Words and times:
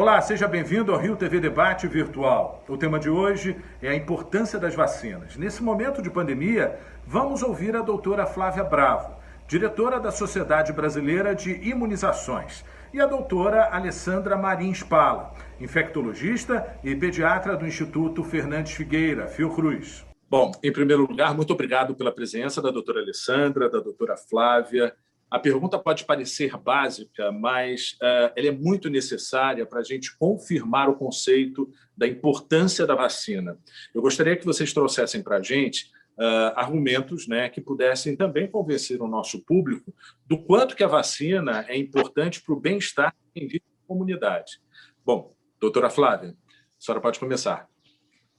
Olá, 0.00 0.18
seja 0.22 0.48
bem-vindo 0.48 0.94
ao 0.94 0.98
Rio 0.98 1.14
TV 1.14 1.40
Debate 1.40 1.86
Virtual. 1.86 2.64
O 2.66 2.78
tema 2.78 2.98
de 2.98 3.10
hoje 3.10 3.54
é 3.82 3.90
a 3.90 3.94
importância 3.94 4.58
das 4.58 4.74
vacinas. 4.74 5.36
Nesse 5.36 5.62
momento 5.62 6.00
de 6.00 6.08
pandemia, 6.08 6.80
vamos 7.06 7.42
ouvir 7.42 7.76
a 7.76 7.82
doutora 7.82 8.24
Flávia 8.24 8.64
Bravo, 8.64 9.14
diretora 9.46 10.00
da 10.00 10.10
Sociedade 10.10 10.72
Brasileira 10.72 11.34
de 11.34 11.52
Imunizações, 11.68 12.64
e 12.94 12.98
a 12.98 13.04
doutora 13.04 13.68
Alessandra 13.74 14.38
Marins 14.38 14.82
Pala, 14.82 15.34
infectologista 15.60 16.78
e 16.82 16.96
pediatra 16.96 17.54
do 17.54 17.66
Instituto 17.66 18.24
Fernandes 18.24 18.72
Figueira, 18.72 19.26
Fiocruz. 19.26 20.06
Bom, 20.30 20.50
em 20.62 20.72
primeiro 20.72 21.02
lugar, 21.02 21.34
muito 21.34 21.52
obrigado 21.52 21.94
pela 21.94 22.10
presença 22.10 22.62
da 22.62 22.70
doutora 22.70 23.00
Alessandra, 23.00 23.68
da 23.68 23.80
doutora 23.80 24.16
Flávia, 24.16 24.94
a 25.30 25.38
pergunta 25.38 25.78
pode 25.78 26.04
parecer 26.04 26.56
básica, 26.56 27.30
mas 27.30 27.92
uh, 28.02 28.32
ela 28.34 28.48
é 28.48 28.50
muito 28.50 28.90
necessária 28.90 29.64
para 29.64 29.78
a 29.78 29.84
gente 29.84 30.16
confirmar 30.18 30.88
o 30.88 30.96
conceito 30.96 31.70
da 31.96 32.06
importância 32.06 32.84
da 32.84 32.96
vacina. 32.96 33.56
Eu 33.94 34.02
gostaria 34.02 34.36
que 34.36 34.44
vocês 34.44 34.72
trouxessem 34.72 35.22
para 35.22 35.36
a 35.36 35.42
gente 35.42 35.90
uh, 36.18 36.52
argumentos 36.56 37.28
né, 37.28 37.48
que 37.48 37.60
pudessem 37.60 38.16
também 38.16 38.50
convencer 38.50 39.00
o 39.00 39.06
nosso 39.06 39.44
público 39.44 39.94
do 40.26 40.42
quanto 40.42 40.74
que 40.74 40.82
a 40.82 40.88
vacina 40.88 41.64
é 41.68 41.76
importante 41.76 42.42
para 42.42 42.54
o 42.54 42.60
bem-estar 42.60 43.14
em 43.34 43.46
vida 43.46 43.64
da 43.64 43.86
comunidade. 43.86 44.60
Bom, 45.04 45.32
doutora 45.60 45.88
Flávia, 45.88 46.30
a 46.30 46.34
senhora 46.82 47.00
pode 47.00 47.20
começar. 47.20 47.69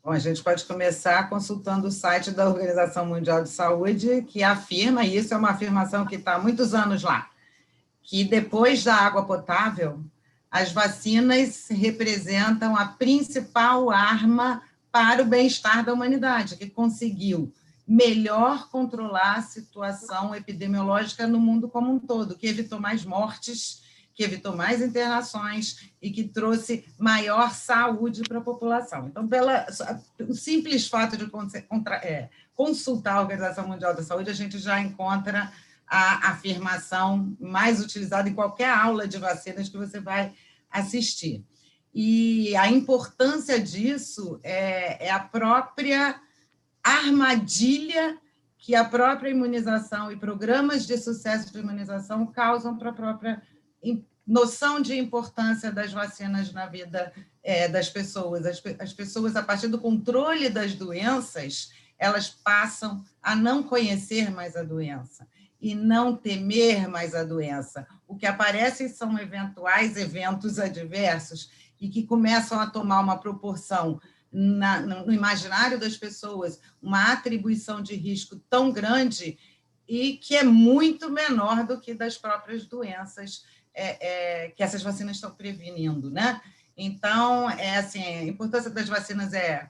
Bom, 0.03 0.09
a 0.09 0.17
gente 0.17 0.41
pode 0.41 0.65
começar 0.65 1.29
consultando 1.29 1.87
o 1.87 1.91
site 1.91 2.31
da 2.31 2.49
Organização 2.49 3.05
Mundial 3.05 3.43
de 3.43 3.49
Saúde, 3.49 4.23
que 4.23 4.41
afirma, 4.41 5.05
e 5.05 5.15
isso 5.15 5.31
é 5.31 5.37
uma 5.37 5.51
afirmação 5.51 6.07
que 6.07 6.15
está 6.15 6.33
há 6.33 6.39
muitos 6.39 6.73
anos 6.73 7.03
lá, 7.03 7.29
que 8.01 8.23
depois 8.23 8.83
da 8.83 8.95
água 8.95 9.23
potável, 9.23 10.03
as 10.49 10.71
vacinas 10.71 11.67
representam 11.69 12.75
a 12.75 12.87
principal 12.87 13.91
arma 13.91 14.63
para 14.91 15.21
o 15.21 15.25
bem-estar 15.25 15.85
da 15.85 15.93
humanidade, 15.93 16.57
que 16.57 16.67
conseguiu 16.67 17.53
melhor 17.87 18.69
controlar 18.69 19.35
a 19.35 19.41
situação 19.43 20.33
epidemiológica 20.33 21.27
no 21.27 21.39
mundo 21.39 21.69
como 21.69 21.93
um 21.93 21.99
todo, 21.99 22.35
que 22.35 22.47
evitou 22.47 22.79
mais 22.79 23.05
mortes 23.05 23.83
que 24.13 24.23
evitou 24.23 24.55
mais 24.55 24.81
internações 24.81 25.91
e 26.01 26.09
que 26.09 26.23
trouxe 26.23 26.85
maior 26.97 27.53
saúde 27.53 28.21
para 28.23 28.39
a 28.39 28.43
população. 28.43 29.07
Então, 29.07 29.27
pela, 29.27 29.65
o 30.27 30.33
simples 30.33 30.87
fato 30.87 31.17
de 31.17 31.27
contra, 31.27 31.95
é, 31.95 32.29
consultar 32.53 33.15
a 33.15 33.21
Organização 33.21 33.67
Mundial 33.67 33.95
da 33.95 34.03
Saúde, 34.03 34.29
a 34.29 34.33
gente 34.33 34.57
já 34.59 34.79
encontra 34.79 35.51
a 35.87 36.31
afirmação 36.31 37.35
mais 37.39 37.81
utilizada 37.81 38.29
em 38.29 38.33
qualquer 38.33 38.69
aula 38.69 39.07
de 39.07 39.17
vacinas 39.17 39.67
que 39.67 39.77
você 39.77 39.99
vai 39.99 40.33
assistir. 40.69 41.43
E 41.93 42.55
a 42.55 42.69
importância 42.69 43.59
disso 43.59 44.39
é, 44.41 45.07
é 45.07 45.11
a 45.11 45.19
própria 45.19 46.21
armadilha 46.81 48.17
que 48.57 48.75
a 48.75 48.85
própria 48.85 49.31
imunização 49.31 50.11
e 50.11 50.15
programas 50.15 50.85
de 50.85 50.97
sucesso 50.97 51.51
de 51.51 51.59
imunização 51.59 52.27
causam 52.27 52.77
para 52.77 52.91
a 52.91 52.93
própria 52.93 53.41
noção 54.25 54.81
de 54.81 54.97
importância 54.97 55.71
das 55.71 55.91
vacinas 55.91 56.53
na 56.53 56.65
vida 56.65 57.11
é, 57.43 57.67
das 57.67 57.89
pessoas. 57.89 58.45
As, 58.45 58.61
as 58.79 58.93
pessoas, 58.93 59.35
a 59.35 59.43
partir 59.43 59.67
do 59.67 59.79
controle 59.79 60.49
das 60.49 60.73
doenças, 60.73 61.71
elas 61.97 62.29
passam 62.29 63.03
a 63.21 63.35
não 63.35 63.61
conhecer 63.61 64.31
mais 64.31 64.55
a 64.55 64.63
doença 64.63 65.27
e 65.59 65.75
não 65.75 66.15
temer 66.15 66.87
mais 66.87 67.13
a 67.13 67.23
doença. 67.23 67.85
O 68.07 68.15
que 68.15 68.25
aparece 68.25 68.89
são 68.89 69.19
eventuais 69.19 69.95
eventos 69.95 70.57
adversos 70.57 71.51
e 71.79 71.89
que 71.89 72.03
começam 72.03 72.59
a 72.59 72.67
tomar 72.67 72.99
uma 73.01 73.17
proporção 73.17 74.01
na, 74.31 74.79
no 74.79 75.11
imaginário 75.11 75.79
das 75.79 75.97
pessoas, 75.97 76.59
uma 76.81 77.11
atribuição 77.11 77.81
de 77.81 77.95
risco 77.95 78.37
tão 78.49 78.71
grande 78.71 79.37
e 79.87 80.13
que 80.13 80.35
é 80.35 80.43
muito 80.43 81.11
menor 81.11 81.65
do 81.65 81.79
que 81.79 81.93
das 81.93 82.17
próprias 82.17 82.65
doenças 82.65 83.43
é, 83.73 84.45
é, 84.45 84.49
que 84.49 84.63
essas 84.63 84.81
vacinas 84.81 85.17
estão 85.17 85.31
prevenindo, 85.31 86.09
né? 86.09 86.41
Então, 86.75 87.49
é 87.49 87.77
assim, 87.77 88.03
a 88.03 88.23
importância 88.23 88.69
das 88.69 88.87
vacinas 88.87 89.33
é, 89.33 89.69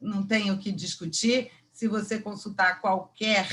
não 0.00 0.26
tem 0.26 0.50
o 0.50 0.58
que 0.58 0.72
discutir. 0.72 1.50
Se 1.72 1.86
você 1.86 2.18
consultar 2.18 2.80
qualquer 2.80 3.46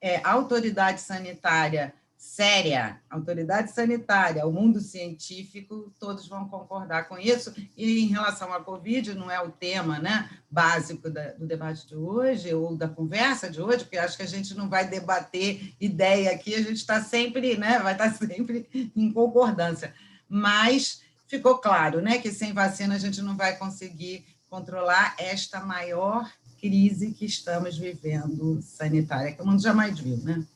é, 0.00 0.20
autoridade 0.24 1.00
sanitária 1.00 1.94
séria, 2.22 3.00
autoridade 3.10 3.72
sanitária, 3.72 4.46
o 4.46 4.52
mundo 4.52 4.80
científico, 4.80 5.92
todos 5.98 6.28
vão 6.28 6.48
concordar 6.48 7.08
com 7.08 7.18
isso. 7.18 7.52
E 7.76 7.98
em 7.98 8.06
relação 8.06 8.52
à 8.52 8.60
Covid, 8.60 9.12
não 9.14 9.28
é 9.28 9.40
o 9.40 9.50
tema 9.50 9.98
né, 9.98 10.30
básico 10.48 11.10
da, 11.10 11.32
do 11.32 11.48
debate 11.48 11.84
de 11.88 11.96
hoje, 11.96 12.54
ou 12.54 12.76
da 12.76 12.88
conversa 12.88 13.50
de 13.50 13.60
hoje, 13.60 13.80
porque 13.80 13.98
acho 13.98 14.16
que 14.16 14.22
a 14.22 14.28
gente 14.28 14.54
não 14.54 14.68
vai 14.68 14.88
debater 14.88 15.74
ideia 15.80 16.30
aqui, 16.30 16.54
a 16.54 16.62
gente 16.62 16.76
está 16.76 17.02
sempre, 17.02 17.56
né, 17.56 17.80
vai 17.80 17.92
estar 17.92 18.14
sempre 18.14 18.92
em 18.94 19.12
concordância. 19.12 19.92
Mas 20.28 21.02
ficou 21.26 21.58
claro 21.58 22.00
né, 22.00 22.18
que 22.18 22.30
sem 22.30 22.52
vacina 22.52 22.94
a 22.94 22.98
gente 22.98 23.20
não 23.20 23.36
vai 23.36 23.56
conseguir 23.56 24.24
controlar 24.48 25.16
esta 25.18 25.58
maior 25.60 26.30
crise 26.60 27.10
que 27.10 27.24
estamos 27.24 27.76
vivendo 27.76 28.62
sanitária, 28.62 29.32
que 29.32 29.42
o 29.42 29.46
mundo 29.46 29.60
jamais 29.60 29.98
viu, 29.98 30.18
né? 30.18 30.46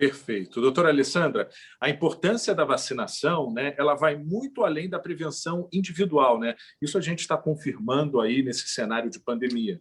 Perfeito. 0.00 0.62
Doutora 0.62 0.88
Alessandra, 0.88 1.50
a 1.78 1.90
importância 1.90 2.54
da 2.54 2.64
vacinação, 2.64 3.52
né, 3.52 3.74
ela 3.76 3.94
vai 3.94 4.16
muito 4.16 4.64
além 4.64 4.88
da 4.88 4.98
prevenção 4.98 5.68
individual, 5.70 6.40
né? 6.40 6.56
Isso 6.80 6.96
a 6.96 7.02
gente 7.02 7.18
está 7.18 7.36
confirmando 7.36 8.18
aí 8.18 8.42
nesse 8.42 8.66
cenário 8.68 9.10
de 9.10 9.20
pandemia. 9.20 9.78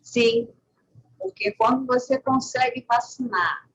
Sim, 0.00 0.48
porque 1.18 1.52
quando 1.52 1.84
você 1.84 2.18
consegue 2.18 2.86
vacinar 2.88 3.68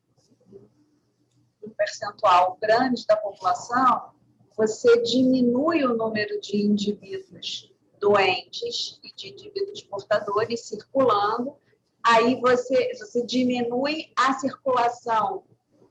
um 1.63 1.69
percentual 1.69 2.58
grande 2.59 3.06
da 3.06 3.18
população, 3.18 4.09
você 4.58 5.03
diminui 5.03 5.84
o 5.84 5.96
número 5.96 6.41
de 6.41 6.58
indivíduos 6.58 7.72
doentes 8.00 9.00
e 9.03 9.13
de 9.13 9.34
indivíduos 9.34 9.84
portadores 9.84 10.62
circulando 10.62 11.56
aí 12.03 12.39
você, 12.39 12.94
você 12.95 13.25
diminui 13.25 14.12
a 14.17 14.34
circulação 14.34 15.44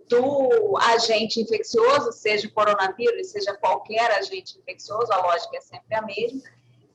do 0.08 0.76
agente 0.78 1.40
infeccioso, 1.40 2.12
seja 2.12 2.48
o 2.48 2.52
coronavírus, 2.52 3.28
seja 3.28 3.56
qualquer 3.56 4.10
agente 4.18 4.58
infeccioso, 4.58 5.12
a 5.12 5.22
lógica 5.22 5.56
é 5.56 5.60
sempre 5.60 5.94
a 5.94 6.02
mesma, 6.02 6.42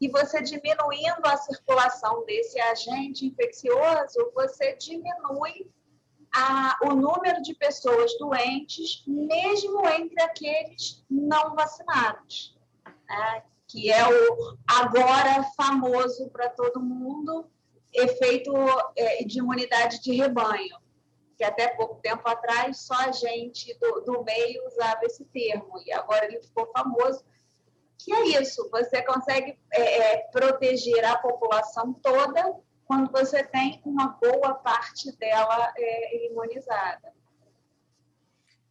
e 0.02 0.09
você 0.09 0.42
diminuindo 0.42 1.22
a 1.24 1.38
circulação 1.38 2.25
desse 2.25 2.59
agente 2.59 3.25
infeccioso, 3.25 4.31
você 4.36 4.75
diminui 4.75 5.72
a, 6.36 6.78
o 6.84 6.94
número 6.94 7.42
de 7.42 7.54
pessoas 7.56 8.18
doentes, 8.18 9.04
mesmo 9.08 9.88
entre 9.88 10.22
aqueles 10.22 11.02
não 11.09 11.56
vacinados, 11.56 12.58
né? 13.08 13.44
que 13.68 13.90
é 13.92 14.06
o 14.08 14.58
agora 14.68 15.44
famoso 15.56 16.30
para 16.30 16.50
todo 16.50 16.81
mundo, 16.81 17.50
efeito 17.95 18.53
é, 18.95 19.23
de 19.23 19.39
imunidade 19.39 20.01
de 20.01 20.13
rebanho, 20.13 20.78
que 21.38 21.44
até 21.44 21.67
pouco 21.69 21.95
tempo 22.01 22.28
atrás 22.28 22.79
só 22.79 22.95
a 22.95 23.11
gente 23.11 23.78
do, 23.79 24.01
do 24.01 24.23
meio 24.23 24.66
usava 24.67 25.00
esse 25.03 25.25
termo, 25.25 25.81
e 25.85 25.91
agora 25.91 26.25
ele 26.25 26.41
ficou 26.41 26.69
famoso, 26.72 27.23
que 27.97 28.13
é 28.13 28.42
isso, 28.42 28.69
você 28.69 29.01
consegue 29.01 29.57
é, 29.71 29.81
é, 29.81 30.18
proteger 30.31 31.03
a 31.06 31.18
população 31.18 31.94
toda 31.94 32.56
quando 32.86 33.12
você 33.12 33.44
tem 33.44 33.81
uma 33.83 34.09
boa 34.21 34.53
parte 34.53 35.12
dela 35.18 35.74
é, 35.75 36.27
imunizada. 36.27 37.13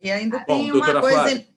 E 0.00 0.10
ainda 0.10 0.44
tem 0.44 0.70
Bom, 0.70 0.78
uma 0.78 1.00
coisa... 1.00 1.20
Flávia. 1.20 1.54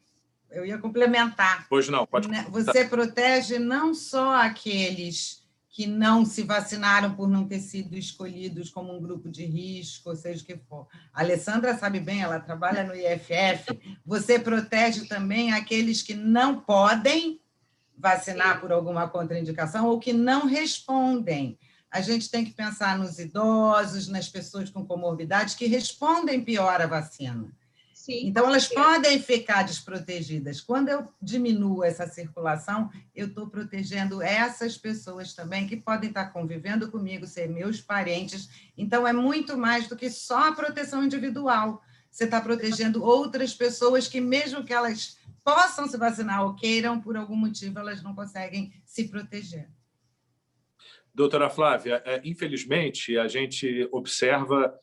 Eu 0.49 0.65
ia 0.65 0.77
complementar. 0.77 1.67
Pois 1.69 1.89
não, 1.89 2.07
pode. 2.07 2.29
Né, 2.29 2.45
você 2.49 2.85
protege 2.85 3.59
não 3.59 3.93
só 3.93 4.33
aqueles 4.35 5.36
que 5.77 5.85
não 5.85 6.25
se 6.25 6.41
vacinaram 6.41 7.13
por 7.13 7.29
não 7.29 7.47
ter 7.47 7.59
sido 7.59 7.95
escolhidos 7.95 8.71
como 8.71 8.91
um 8.91 9.00
grupo 9.00 9.29
de 9.29 9.45
risco, 9.45 10.09
ou 10.09 10.15
seja 10.15 10.41
o 10.41 10.45
que 10.47 10.57
for. 10.57 10.88
A 11.13 11.21
Alessandra 11.21 11.77
sabe 11.77 12.00
bem, 12.00 12.24
ela 12.24 12.39
trabalha 12.39 12.83
no 12.83 12.95
IFF. 12.95 13.79
Você 14.03 14.39
protege 14.39 15.06
também 15.06 15.53
aqueles 15.53 16.01
que 16.01 16.15
não 16.15 16.62
podem 16.62 17.39
vacinar 17.95 18.59
por 18.59 18.71
alguma 18.71 19.07
contraindicação 19.07 19.85
ou 19.85 20.00
que 20.00 20.12
não 20.12 20.47
respondem. 20.47 21.59
A 21.91 22.01
gente 22.01 22.31
tem 22.31 22.44
que 22.44 22.53
pensar 22.53 22.97
nos 22.97 23.19
idosos, 23.19 24.07
nas 24.07 24.27
pessoas 24.27 24.71
com 24.71 24.83
comorbidades 24.83 25.53
que 25.53 25.68
respondem 25.68 26.44
pior 26.44 26.81
à 26.81 26.88
vacina. 26.88 27.53
Sim, 28.07 28.25
então, 28.25 28.48
elas 28.48 28.69
podem 28.69 29.21
ficar 29.21 29.63
desprotegidas. 29.63 30.62
Quando 30.62 30.88
eu 30.88 31.09
diminuo 31.21 31.83
essa 31.83 32.07
circulação, 32.07 32.89
eu 33.13 33.27
estou 33.27 33.50
protegendo 33.50 34.21
essas 34.21 34.77
pessoas 34.77 35.33
também 35.33 35.68
que 35.68 35.75
podem 35.75 36.07
estar 36.07 36.27
convivendo 36.27 36.89
comigo, 36.89 37.27
ser 37.27 37.50
meus 37.50 37.81
parentes. 37.81 38.48
Então, 38.77 39.06
é 39.06 39.12
muito 39.12 39.57
mais 39.57 39.89
do 39.89 39.98
que 39.98 40.09
só 40.09 40.48
a 40.48 40.51
proteção 40.54 41.04
individual. 41.04 41.83
você 42.09 42.24
está 42.24 42.39
protegendo 42.39 43.04
outras 43.04 43.54
pessoas 43.54 44.07
que, 44.07 44.21
mesmo 44.21 44.63
que 44.63 44.71
elas 44.71 45.18
possam 45.44 45.86
se 45.86 45.98
vacinar 45.98 46.45
ou 46.45 46.56
queiram, 46.56 47.01
por 47.01 47.18
algum 47.18 47.36
motivo, 47.36 47.77
elas 47.77 48.01
não 48.01 48.15
conseguem 48.15 48.71
se 48.86 49.09
proteger. 49.09 49.68
Doutora 51.13 51.50
Flávia, 51.50 52.01
é, 52.06 52.21
infelizmente, 52.24 53.18
a 53.18 53.27
gente 53.27 53.86
observa 53.92 54.74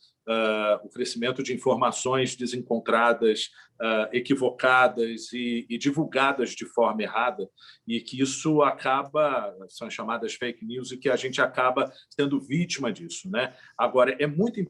o 0.82 0.88
crescimento 0.88 1.42
de 1.42 1.52
informações 1.52 2.34
desencontradas, 2.34 3.50
uh, 3.80 4.08
equivocadas 4.12 5.32
e, 5.32 5.66
e, 5.68 5.78
divulgadas 5.78 6.50
de 6.50 6.64
forma 6.64 7.02
errada, 7.02 7.48
e 7.86 8.00
que 8.00 8.20
isso 8.20 8.62
acaba, 8.62 9.54
são 9.68 9.90
chamadas 9.90 10.34
fake 10.34 10.64
news, 10.64 10.92
e 10.92 10.96
que 10.96 11.08
a 11.08 11.16
gente 11.16 11.40
acaba 11.40 11.92
sendo 12.08 12.40
vítima 12.40 12.92
disso. 12.92 13.30
Né? 13.30 13.54
Agora, 13.76 14.16
é 14.18 14.26
muito 14.26 14.60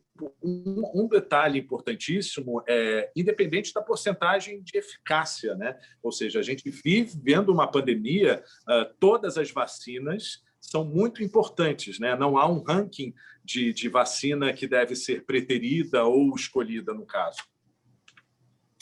um, 0.43 0.91
um 0.95 1.09
detalhe 1.09 1.59
importantíssimo, 1.59 2.63
é, 2.69 3.11
independente 3.15 3.73
da 3.73 3.83
porcentagem 3.83 4.63
de 4.63 4.79
eficácia, 4.79 5.55
né? 5.55 5.79
ou 6.03 6.13
seja, 6.13 6.41
a 6.41 6.43
gente 6.43 6.69
vive 6.71 7.19
vendo 7.23 7.53
uma 7.53 7.71
pandemia, 7.71 8.43
uh, 8.63 8.95
todas 8.99 9.39
as 9.39 9.51
vacinas 9.51 10.43
são 10.71 10.85
muito 10.85 11.23
importantes. 11.23 11.99
Né? 11.99 12.17
Não 12.17 12.37
há 12.37 12.51
um 12.51 12.63
ranking 12.63 13.15
de, 13.45 13.73
de 13.73 13.89
vacina 13.89 14.53
que 14.53 14.67
deve 14.67 14.97
ser 14.97 15.25
preterida 15.25 16.05
ou 16.05 16.35
escolhida, 16.35 16.93
no 16.95 17.05
caso. 17.05 17.39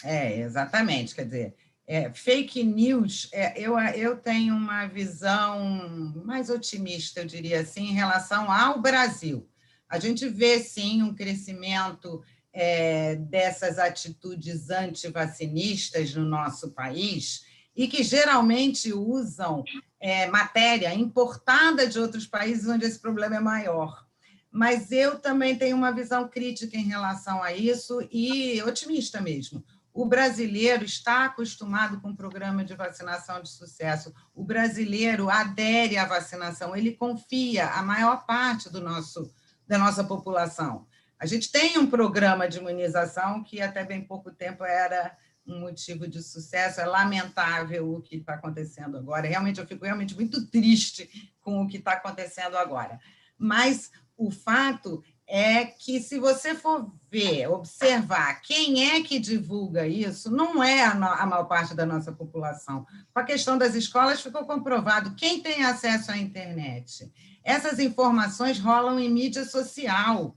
É, 0.05 0.41
exatamente. 0.41 1.15
Quer 1.15 1.25
dizer, 1.25 1.55
é, 1.87 2.11
fake 2.13 2.63
news, 2.63 3.29
é, 3.33 3.61
eu, 3.61 3.79
eu 3.79 4.17
tenho 4.17 4.55
uma 4.55 4.87
visão 4.87 6.15
mais 6.25 6.49
otimista, 6.49 7.21
eu 7.21 7.27
diria 7.27 7.61
assim, 7.61 7.89
em 7.89 7.95
relação 7.95 8.51
ao 8.51 8.81
Brasil. 8.81 9.49
A 9.89 9.99
gente 9.99 10.29
vê, 10.29 10.59
sim, 10.61 11.03
um 11.03 11.15
crescimento 11.15 12.23
é, 12.53 13.17
dessas 13.17 13.79
atitudes 13.79 14.71
antivacinistas 14.71 16.15
no 16.15 16.25
nosso 16.25 16.73
país 16.73 17.45
e 17.75 17.89
que 17.89 18.03
geralmente 18.03 18.93
usam 18.93 19.65
é, 20.01 20.27
matéria 20.27 20.95
importada 20.95 21.87
de 21.87 21.99
outros 21.99 22.27
países 22.27 22.69
onde 22.69 22.85
esse 22.85 22.99
problema 22.99 23.37
é 23.37 23.41
maior 23.41 24.05
mas 24.53 24.93
eu 24.93 25.19
também 25.19 25.57
tenho 25.57 25.75
uma 25.75 25.91
visão 25.91 26.29
crítica 26.29 26.77
em 26.77 26.85
relação 26.85 27.43
a 27.43 27.55
isso 27.55 28.07
e 28.13 28.63
otimista 28.63 29.19
mesmo. 29.19 29.65
O 29.95 30.05
brasileiro 30.05 30.85
está 30.85 31.25
acostumado 31.25 32.01
com 32.01 32.11
o 32.11 32.17
programa 32.17 32.63
de 32.63 32.75
vacinação 32.75 33.41
de 33.43 33.49
sucesso. 33.49 34.15
O 34.35 34.45
brasileiro 34.45 35.31
adere 35.31 35.97
à 35.97 36.05
vacinação, 36.05 36.77
ele 36.77 36.93
confia 36.93 37.67
a 37.69 37.83
maior 37.83 38.27
parte 38.27 38.71
do 38.71 38.81
nosso 38.81 39.33
da 39.67 39.79
nossa 39.79 40.05
população. 40.05 40.87
A 41.19 41.25
gente 41.25 41.51
tem 41.51 41.79
um 41.79 41.87
programa 41.87 42.47
de 42.47 42.59
imunização 42.59 43.43
que 43.43 43.61
até 43.63 43.85
bem 43.85 44.05
pouco 44.05 44.31
tempo 44.31 44.65
era 44.65 45.17
um 45.47 45.61
motivo 45.61 46.07
de 46.07 46.23
sucesso. 46.23 46.81
É 46.81 46.87
lamentável 46.87 47.95
o 47.95 48.01
que 48.01 48.17
está 48.17 48.35
acontecendo 48.35 48.97
agora. 48.97 49.29
Realmente 49.29 49.61
eu 49.61 49.67
fico 49.67 49.85
realmente 49.85 50.15
muito 50.15 50.47
triste 50.47 51.33
com 51.41 51.63
o 51.63 51.69
que 51.69 51.79
está 51.79 51.93
acontecendo 51.93 52.57
agora. 52.57 53.01
Mas 53.37 53.91
o 54.17 54.31
fato 54.31 55.03
é 55.27 55.65
que, 55.65 56.01
se 56.01 56.19
você 56.19 56.55
for 56.55 56.93
ver, 57.11 57.49
observar 57.49 58.41
quem 58.43 58.91
é 58.91 59.03
que 59.03 59.19
divulga 59.19 59.87
isso, 59.87 60.31
não 60.31 60.63
é 60.63 60.85
a, 60.85 60.91
a 60.93 61.27
maior 61.27 61.45
parte 61.45 61.75
da 61.75 61.87
nossa 61.87 62.13
população. 62.13 62.87
Com 63.13 63.21
a 63.21 63.25
questão 63.25 63.57
das 63.57 63.75
escolas, 63.75 64.21
ficou 64.21 64.45
comprovado 64.45 65.15
quem 65.15 65.41
tem 65.41 65.65
acesso 65.65 66.13
à 66.13 66.19
internet. 66.19 67.11
Essas 67.43 67.79
informações 67.79 68.59
rolam 68.59 69.01
em 69.01 69.11
mídia 69.11 69.45
social. 69.45 70.37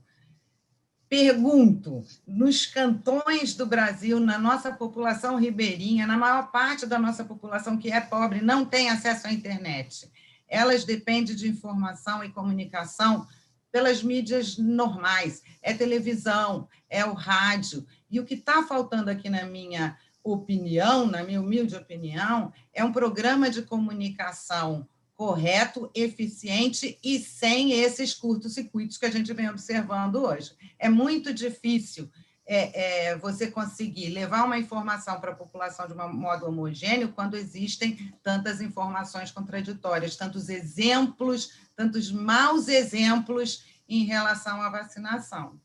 Pergunto, 1.08 2.04
nos 2.26 2.66
cantões 2.66 3.54
do 3.54 3.64
Brasil, 3.64 4.18
na 4.18 4.38
nossa 4.38 4.72
população 4.72 5.36
ribeirinha, 5.36 6.06
na 6.06 6.16
maior 6.16 6.50
parte 6.50 6.84
da 6.84 6.98
nossa 6.98 7.24
população 7.24 7.78
que 7.78 7.92
é 7.92 8.00
pobre, 8.00 8.40
não 8.40 8.64
tem 8.64 8.90
acesso 8.90 9.28
à 9.28 9.32
internet. 9.32 10.10
Elas 10.48 10.84
dependem 10.84 11.36
de 11.36 11.48
informação 11.48 12.24
e 12.24 12.32
comunicação 12.32 13.26
pelas 13.70 14.02
mídias 14.02 14.56
normais, 14.56 15.42
é 15.62 15.72
televisão, 15.72 16.68
é 16.88 17.04
o 17.04 17.12
rádio. 17.12 17.86
E 18.10 18.18
o 18.18 18.24
que 18.24 18.34
está 18.34 18.64
faltando 18.64 19.10
aqui, 19.10 19.28
na 19.28 19.44
minha 19.44 19.96
opinião, 20.24 21.06
na 21.06 21.22
minha 21.22 21.40
humilde 21.40 21.76
opinião, 21.76 22.52
é 22.74 22.84
um 22.84 22.92
programa 22.92 23.48
de 23.48 23.62
comunicação 23.62 24.88
correto, 25.16 25.90
eficiente 25.94 26.98
e 27.02 27.18
sem 27.18 27.72
esses 27.72 28.14
curtos-circuitos 28.14 28.98
que 28.98 29.06
a 29.06 29.10
gente 29.10 29.32
vem 29.32 29.48
observando 29.48 30.16
hoje. 30.16 30.52
É 30.78 30.88
muito 30.88 31.32
difícil 31.32 32.10
é, 32.46 33.08
é, 33.08 33.16
você 33.16 33.50
conseguir 33.50 34.10
levar 34.10 34.44
uma 34.44 34.58
informação 34.58 35.18
para 35.18 35.32
a 35.32 35.36
população 35.36 35.86
de 35.88 35.94
um 35.94 36.12
modo 36.12 36.46
homogêneo 36.46 37.12
quando 37.12 37.36
existem 37.36 38.14
tantas 38.22 38.60
informações 38.60 39.32
contraditórias, 39.32 40.16
tantos 40.16 40.48
exemplos 40.48 41.50
tantos 41.76 42.10
maus 42.10 42.66
exemplos 42.66 43.64
em 43.86 44.04
relação 44.04 44.62
à 44.62 44.70
vacinação. 44.70 45.60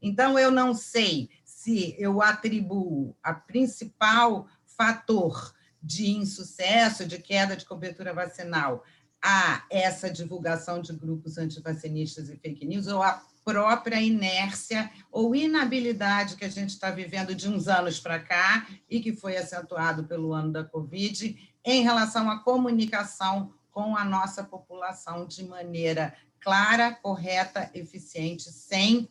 Então, 0.00 0.38
eu 0.38 0.50
não 0.50 0.72
sei 0.72 1.28
se 1.44 1.96
eu 1.98 2.22
atribuo 2.22 3.16
a 3.20 3.34
principal 3.34 4.46
fator 4.64 5.52
de 5.82 6.10
insucesso, 6.10 7.06
de 7.06 7.18
queda 7.18 7.56
de 7.56 7.64
cobertura 7.64 8.12
vacinal, 8.12 8.84
a 9.22 9.64
essa 9.70 10.10
divulgação 10.10 10.80
de 10.80 10.92
grupos 10.92 11.38
antivacinistas 11.38 12.28
e 12.28 12.36
fake 12.36 12.64
news, 12.64 12.86
ou 12.86 13.02
a 13.02 13.22
própria 13.44 14.00
inércia 14.00 14.90
ou 15.10 15.34
inabilidade 15.34 16.36
que 16.36 16.44
a 16.44 16.50
gente 16.50 16.68
está 16.68 16.90
vivendo 16.90 17.34
de 17.34 17.48
uns 17.48 17.66
anos 17.66 17.98
para 17.98 18.20
cá 18.20 18.68
e 18.90 19.00
que 19.00 19.14
foi 19.14 19.38
acentuado 19.38 20.04
pelo 20.04 20.34
ano 20.34 20.52
da 20.52 20.64
Covid 20.64 21.50
em 21.64 21.82
relação 21.82 22.30
à 22.30 22.40
comunicação 22.40 23.54
com 23.70 23.96
a 23.96 24.04
nossa 24.04 24.44
população 24.44 25.26
de 25.26 25.44
maneira 25.44 26.14
clara, 26.40 26.92
correta, 26.92 27.70
eficiente, 27.72 28.52
sem 28.52 29.08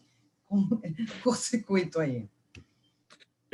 curto-circuito 1.23 1.99
aí. 1.99 2.29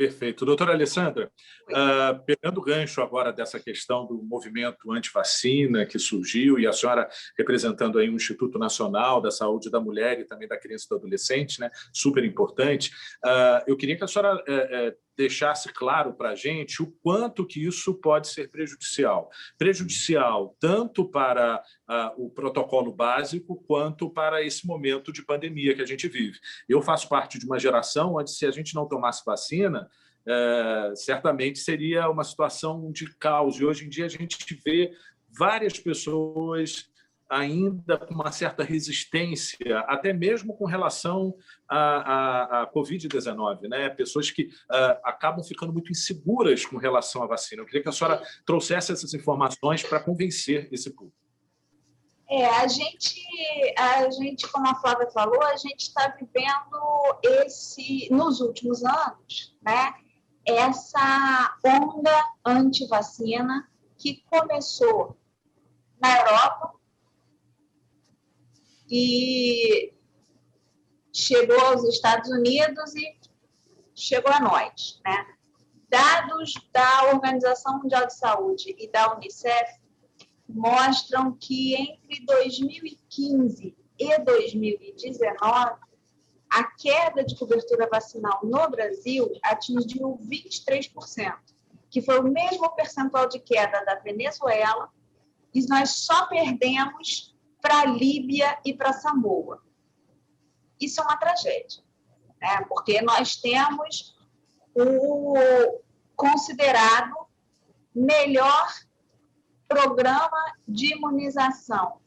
Perfeito. 0.04 0.44
Doutora 0.44 0.74
Alessandra, 0.74 1.30
uh, 1.70 2.22
pegando 2.26 2.58
o 2.58 2.62
gancho 2.62 3.00
agora 3.00 3.32
dessa 3.32 3.58
questão 3.58 4.06
do 4.06 4.22
movimento 4.22 4.92
anti-vacina 4.92 5.86
que 5.86 5.98
surgiu, 5.98 6.58
e 6.58 6.66
a 6.66 6.72
senhora 6.74 7.08
representando 7.38 7.98
aí 7.98 8.10
o 8.10 8.16
Instituto 8.16 8.58
Nacional 8.58 9.18
da 9.22 9.30
Saúde 9.30 9.70
da 9.70 9.80
Mulher 9.80 10.20
e 10.20 10.26
também 10.26 10.46
da 10.46 10.58
Criança 10.58 10.84
e 10.84 10.88
do 10.90 10.96
Adolescente, 10.96 11.58
né, 11.58 11.70
super 11.90 12.22
importante, 12.22 12.90
uh, 13.24 13.64
eu 13.66 13.78
queria 13.78 13.96
que 13.96 14.04
a 14.04 14.06
senhora 14.06 14.34
uh, 14.36 15.03
deixasse 15.16 15.72
claro 15.72 16.14
para 16.14 16.30
a 16.30 16.34
gente 16.34 16.82
o 16.82 16.90
quanto 17.02 17.46
que 17.46 17.64
isso 17.64 17.94
pode 17.94 18.28
ser 18.28 18.50
prejudicial. 18.50 19.30
Prejudicial 19.56 20.56
tanto 20.60 21.08
para 21.08 21.62
uh, 21.88 22.24
o 22.24 22.30
protocolo 22.30 22.92
básico 22.92 23.62
quanto 23.66 24.10
para 24.10 24.42
esse 24.42 24.66
momento 24.66 25.12
de 25.12 25.24
pandemia 25.24 25.74
que 25.74 25.82
a 25.82 25.86
gente 25.86 26.08
vive. 26.08 26.38
Eu 26.68 26.82
faço 26.82 27.08
parte 27.08 27.38
de 27.38 27.46
uma 27.46 27.58
geração 27.58 28.16
onde, 28.16 28.30
se 28.30 28.46
a 28.46 28.50
gente 28.50 28.74
não 28.74 28.86
tomasse 28.86 29.22
vacina, 29.24 29.88
uh, 30.26 30.96
certamente 30.96 31.58
seria 31.58 32.08
uma 32.08 32.24
situação 32.24 32.90
de 32.90 33.14
caos. 33.16 33.56
E 33.56 33.64
hoje 33.64 33.86
em 33.86 33.88
dia 33.88 34.06
a 34.06 34.10
gente 34.10 34.60
vê 34.64 34.92
várias 35.36 35.78
pessoas 35.78 36.88
ainda 37.34 37.98
com 37.98 38.14
uma 38.14 38.30
certa 38.30 38.62
resistência, 38.62 39.80
até 39.88 40.12
mesmo 40.12 40.56
com 40.56 40.64
relação 40.64 41.34
à, 41.68 41.78
à, 41.78 42.62
à 42.62 42.72
Covid-19, 42.72 43.62
né? 43.62 43.90
Pessoas 43.90 44.30
que 44.30 44.44
uh, 44.44 45.00
acabam 45.02 45.42
ficando 45.42 45.72
muito 45.72 45.90
inseguras 45.90 46.64
com 46.64 46.76
relação 46.76 47.24
à 47.24 47.26
vacina. 47.26 47.62
Eu 47.62 47.66
queria 47.66 47.82
que 47.82 47.88
a 47.88 47.92
senhora 47.92 48.22
trouxesse 48.46 48.92
essas 48.92 49.12
informações 49.14 49.82
para 49.82 49.98
convencer 49.98 50.68
esse 50.70 50.94
público. 50.94 51.18
É, 52.30 52.46
a 52.46 52.68
gente, 52.68 53.20
a 53.76 54.10
gente, 54.10 54.50
como 54.50 54.68
a 54.68 54.74
Flávia 54.76 55.10
falou, 55.10 55.42
a 55.42 55.56
gente 55.56 55.80
está 55.80 56.08
vivendo 56.16 57.18
esse, 57.44 58.08
nos 58.12 58.40
últimos 58.40 58.84
anos, 58.84 59.56
né? 59.60 59.92
Essa 60.46 61.56
onda 61.64 62.24
anti-vacina 62.46 63.68
que 63.98 64.22
começou 64.30 65.18
na 66.00 66.18
Europa, 66.18 66.74
e 68.88 69.92
chegou 71.12 71.58
aos 71.60 71.84
Estados 71.84 72.30
Unidos 72.30 72.94
e 72.94 73.16
chegou 73.94 74.32
a 74.32 74.40
nós. 74.40 75.00
Né? 75.04 75.26
Dados 75.88 76.52
da 76.72 77.12
Organização 77.12 77.78
Mundial 77.78 78.06
de 78.06 78.14
Saúde 78.14 78.74
e 78.78 78.90
da 78.90 79.14
Unicef 79.14 79.80
mostram 80.48 81.32
que 81.32 81.74
entre 81.74 82.24
2015 82.26 83.76
e 83.98 84.18
2019, 84.18 85.76
a 86.50 86.64
queda 86.76 87.24
de 87.24 87.36
cobertura 87.36 87.88
vacinal 87.90 88.40
no 88.42 88.70
Brasil 88.70 89.32
atingiu 89.42 90.18
23%, 90.22 91.36
que 91.90 92.02
foi 92.02 92.18
o 92.20 92.24
mesmo 92.24 92.68
percentual 92.74 93.28
de 93.28 93.38
queda 93.38 93.84
da 93.84 93.96
Venezuela, 93.96 94.88
e 95.52 95.64
nós 95.66 95.90
só 95.90 96.26
perdemos 96.26 97.33
para 97.64 97.80
a 97.80 97.86
Líbia 97.86 98.58
e 98.62 98.74
para 98.74 98.92
Samoa. 98.92 99.62
Isso 100.78 101.00
é 101.00 101.04
uma 101.04 101.16
tragédia, 101.16 101.82
né? 102.38 102.62
porque 102.68 103.00
nós 103.00 103.36
temos 103.36 104.14
o 104.74 105.34
considerado 106.14 107.26
melhor 107.94 108.68
programa 109.66 110.52
de 110.68 110.92
imunização 110.92 112.02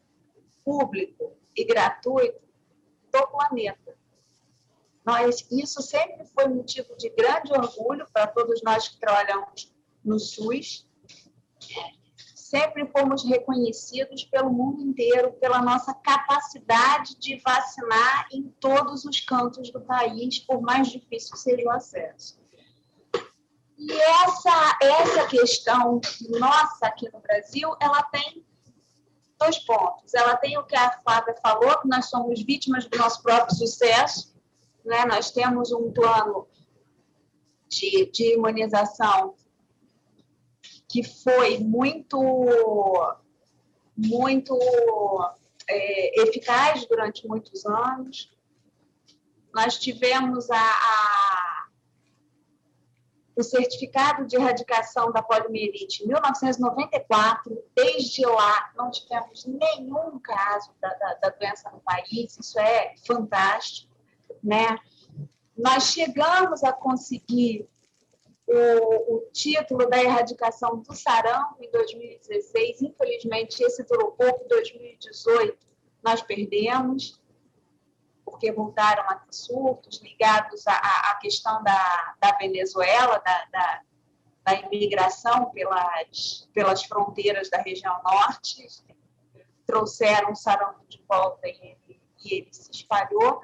público 0.64 1.36
e 1.56 1.66
gratuito 1.66 2.40
do 3.12 3.28
planeta. 3.28 3.98
Nós, 5.04 5.48
isso 5.50 5.82
sempre 5.82 6.24
foi 6.36 6.48
motivo 6.50 6.96
de 6.98 7.10
grande 7.10 7.52
orgulho 7.52 8.06
para 8.14 8.28
todos 8.28 8.62
nós 8.62 8.90
que 8.90 9.00
trabalhamos 9.00 9.74
no 10.06 10.20
SUS. 10.20 10.88
Sempre 12.50 12.88
fomos 12.98 13.26
reconhecidos 13.26 14.24
pelo 14.24 14.50
mundo 14.50 14.82
inteiro 14.82 15.34
pela 15.34 15.62
nossa 15.62 15.94
capacidade 15.94 17.18
de 17.18 17.38
vacinar 17.42 18.26
em 18.32 18.44
todos 18.58 19.04
os 19.04 19.20
cantos 19.20 19.70
do 19.70 19.82
país, 19.82 20.40
por 20.40 20.62
mais 20.62 20.88
difícil 20.88 21.34
que 21.34 21.40
seja 21.40 21.68
o 21.68 21.70
acesso. 21.70 22.40
E 23.78 23.92
essa, 23.92 24.80
essa 24.82 25.28
questão 25.28 26.00
nossa 26.40 26.88
aqui 26.88 27.12
no 27.12 27.20
Brasil, 27.20 27.76
ela 27.82 28.02
tem 28.04 28.46
dois 29.38 29.60
pontos. 29.60 30.14
Ela 30.14 30.38
tem 30.38 30.58
o 30.58 30.64
que 30.64 30.78
a 30.78 31.02
Flávia 31.02 31.36
falou, 31.44 31.78
que 31.80 31.90
nós 31.90 32.06
somos 32.06 32.42
vítimas 32.42 32.86
do 32.86 32.98
nosso 32.98 33.22
próprio 33.22 33.58
sucesso. 33.58 34.34
Né? 34.86 35.04
Nós 35.04 35.32
temos 35.32 35.74
um 35.74 35.92
plano 35.92 36.48
de, 37.68 38.10
de 38.10 38.36
imunização 38.36 39.36
que 40.88 41.04
foi 41.04 41.60
muito, 41.60 42.18
muito 43.96 44.58
é, 45.68 46.22
eficaz 46.22 46.86
durante 46.86 47.28
muitos 47.28 47.66
anos. 47.66 48.32
Nós 49.54 49.78
tivemos 49.78 50.50
a, 50.50 50.58
a 50.58 51.58
o 53.38 53.44
certificado 53.44 54.26
de 54.26 54.36
erradicação 54.36 55.12
da 55.12 55.22
poliomielite 55.22 56.04
em 56.04 56.08
1994. 56.08 57.64
Desde 57.76 58.26
lá, 58.26 58.72
não 58.76 58.90
tivemos 58.90 59.46
nenhum 59.46 60.20
caso 60.20 60.72
da, 60.82 60.90
da, 60.96 61.14
da 61.14 61.30
doença 61.30 61.70
no 61.70 61.80
país, 61.82 62.36
isso 62.40 62.60
é 62.60 62.96
fantástico. 63.06 63.96
Né? 64.44 64.76
Nós 65.56 65.92
chegamos 65.92 66.64
a 66.64 66.74
conseguir 66.74 67.70
o, 68.48 69.16
o, 69.16 69.30
título 69.32 69.90
da 69.90 70.02
erradicação 70.02 70.78
do 70.78 70.96
sarampo 70.96 71.62
em 71.62 71.70
2016. 71.70 72.82
Infelizmente, 72.82 73.62
esse 73.62 73.84
durou 73.84 74.12
pouco. 74.12 74.46
Em 74.46 74.48
2018, 74.48 75.58
nós 76.04 76.22
perdemos 76.22 77.22
porque 78.24 78.52
voltaram 78.52 79.04
a 79.04 79.24
surtos 79.32 80.02
ligados 80.02 80.68
à, 80.68 81.12
à 81.12 81.16
questão 81.16 81.64
da, 81.64 82.16
da 82.20 82.34
Venezuela, 82.34 83.20
da, 83.20 83.46
da, 83.46 83.82
da 84.44 84.54
imigração 84.54 85.50
pelas, 85.52 86.50
pelas 86.54 86.84
fronteiras 86.84 87.50
da 87.50 87.62
região 87.62 88.02
norte, 88.04 88.68
trouxeram 89.66 90.32
o 90.32 90.36
sarampo 90.36 90.86
de 90.88 91.02
volta 91.08 91.48
e 91.48 91.52
ele, 91.52 92.02
e 92.24 92.34
ele 92.36 92.54
se 92.54 92.70
espalhou. 92.72 93.42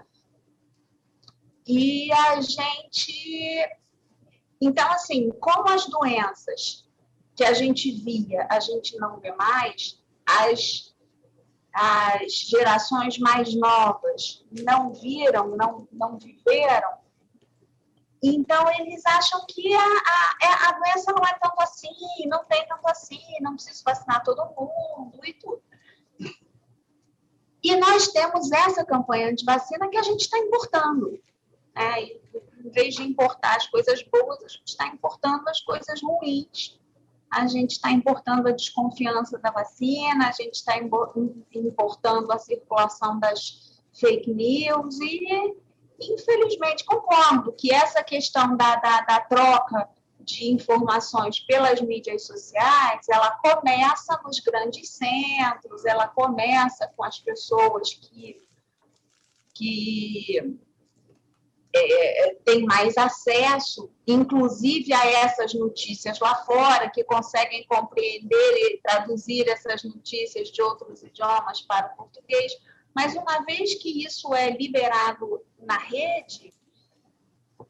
E 1.66 2.12
a 2.12 2.42
gente. 2.42 3.83
Então, 4.66 4.90
assim, 4.92 5.30
como 5.40 5.70
as 5.70 5.86
doenças 5.88 6.88
que 7.36 7.44
a 7.44 7.54
gente 7.54 7.92
via, 7.92 8.48
a 8.50 8.60
gente 8.60 8.98
não 8.98 9.20
vê 9.20 9.32
mais, 9.34 10.00
as 10.26 10.92
as 11.76 12.34
gerações 12.34 13.18
mais 13.18 13.56
novas 13.56 14.46
não 14.64 14.94
viram, 14.94 15.58
não, 15.58 15.88
não 15.92 16.20
viveram, 16.20 17.00
então 18.24 18.64
eles 18.80 19.06
acham 19.06 19.46
que 19.46 19.76
a, 19.76 19.82
a, 19.82 20.38
é, 20.42 20.48
a 20.70 20.72
doença 20.80 21.12
não 21.12 21.26
é 21.28 21.38
tanto 21.42 21.60
assim, 21.62 21.90
não 22.28 22.46
tem 22.46 22.66
tanto 22.68 22.88
assim, 22.88 23.20
não 23.42 23.56
preciso 23.56 23.84
vacinar 23.84 24.24
todo 24.24 24.46
mundo 24.56 25.20
e 25.26 25.34
tudo. 25.34 25.62
E 27.62 27.76
nós 27.76 28.08
temos 28.10 28.50
essa 28.52 28.86
campanha 28.86 29.34
de 29.34 29.44
vacina 29.44 29.90
que 29.90 29.98
a 29.98 30.04
gente 30.04 30.22
está 30.22 30.38
importando. 30.38 31.20
Né? 31.76 32.12
Em 32.64 32.70
vez 32.70 32.96
de 32.96 33.04
importar 33.04 33.58
as 33.58 33.68
coisas 33.68 34.02
boas, 34.04 34.42
a 34.42 34.48
gente 34.48 34.68
está 34.68 34.88
importando 34.88 35.50
as 35.50 35.60
coisas 35.62 36.02
ruins. 36.02 36.80
A 37.30 37.46
gente 37.48 37.72
está 37.72 37.92
importando 37.92 38.48
a 38.48 38.52
desconfiança 38.52 39.38
da 39.40 39.52
vacina, 39.52 40.30
a 40.30 40.32
gente 40.32 40.54
está 40.54 40.78
importando 40.78 42.32
a 42.32 42.38
circulação 42.38 43.20
das 43.20 43.82
fake 43.92 44.32
news 44.32 45.00
e, 45.02 45.56
infelizmente, 46.00 46.86
concordo 46.86 47.52
que 47.54 47.74
essa 47.74 48.04
questão 48.04 48.56
da, 48.56 48.76
da, 48.76 49.02
da 49.02 49.20
troca 49.22 49.90
de 50.20 50.52
informações 50.52 51.40
pelas 51.42 51.82
mídias 51.82 52.26
sociais, 52.26 53.08
ela 53.10 53.32
começa 53.32 54.20
nos 54.24 54.40
grandes 54.40 54.90
centros, 54.92 55.84
ela 55.86 56.08
começa 56.08 56.88
com 56.96 57.04
as 57.04 57.20
pessoas 57.20 57.94
que, 57.94 58.42
que 59.54 60.58
é, 61.76 62.28
é, 62.28 62.36
tem 62.36 62.64
mais 62.66 62.98
acesso, 62.98 63.90
inclusive 64.06 64.94
a 64.94 65.06
essas 65.06 65.54
notícias 65.56 66.20
lá 66.20 66.36
fora, 66.46 66.90
que 66.90 67.04
conseguem 67.04 67.66
compreender 67.68 68.54
e 68.58 68.80
traduzir 68.82 69.50
essas 69.50 69.84
notícias 69.84 70.50
de 70.50 70.62
outros 70.62 71.02
idiomas 71.02 71.62
para 71.62 71.88
o 71.88 71.96
português. 71.98 72.54
Mas 72.96 73.16
uma 73.16 73.44
vez 73.44 73.74
que 73.76 74.06
isso 74.06 74.36
é 74.36 74.52
liberado 74.52 75.42
na 75.60 75.80
rede, 75.80 76.54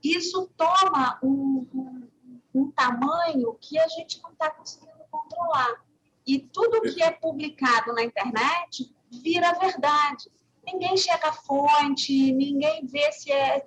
isso 0.03 0.51
toma 0.57 1.17
um, 1.23 1.65
um, 1.73 2.09
um 2.53 2.71
tamanho 2.71 3.53
que 3.61 3.79
a 3.79 3.87
gente 3.87 4.21
não 4.21 4.31
está 4.31 4.49
conseguindo 4.51 4.91
controlar. 5.09 5.81
E 6.27 6.39
tudo 6.39 6.81
que 6.81 7.01
é 7.01 7.11
publicado 7.11 7.93
na 7.93 8.03
internet 8.03 8.93
vira 9.09 9.53
verdade. 9.53 10.29
Ninguém 10.65 10.97
chega 10.97 11.29
à 11.29 11.33
fonte, 11.33 12.33
ninguém 12.33 12.85
vê 12.85 13.11
se 13.13 13.31
é 13.31 13.65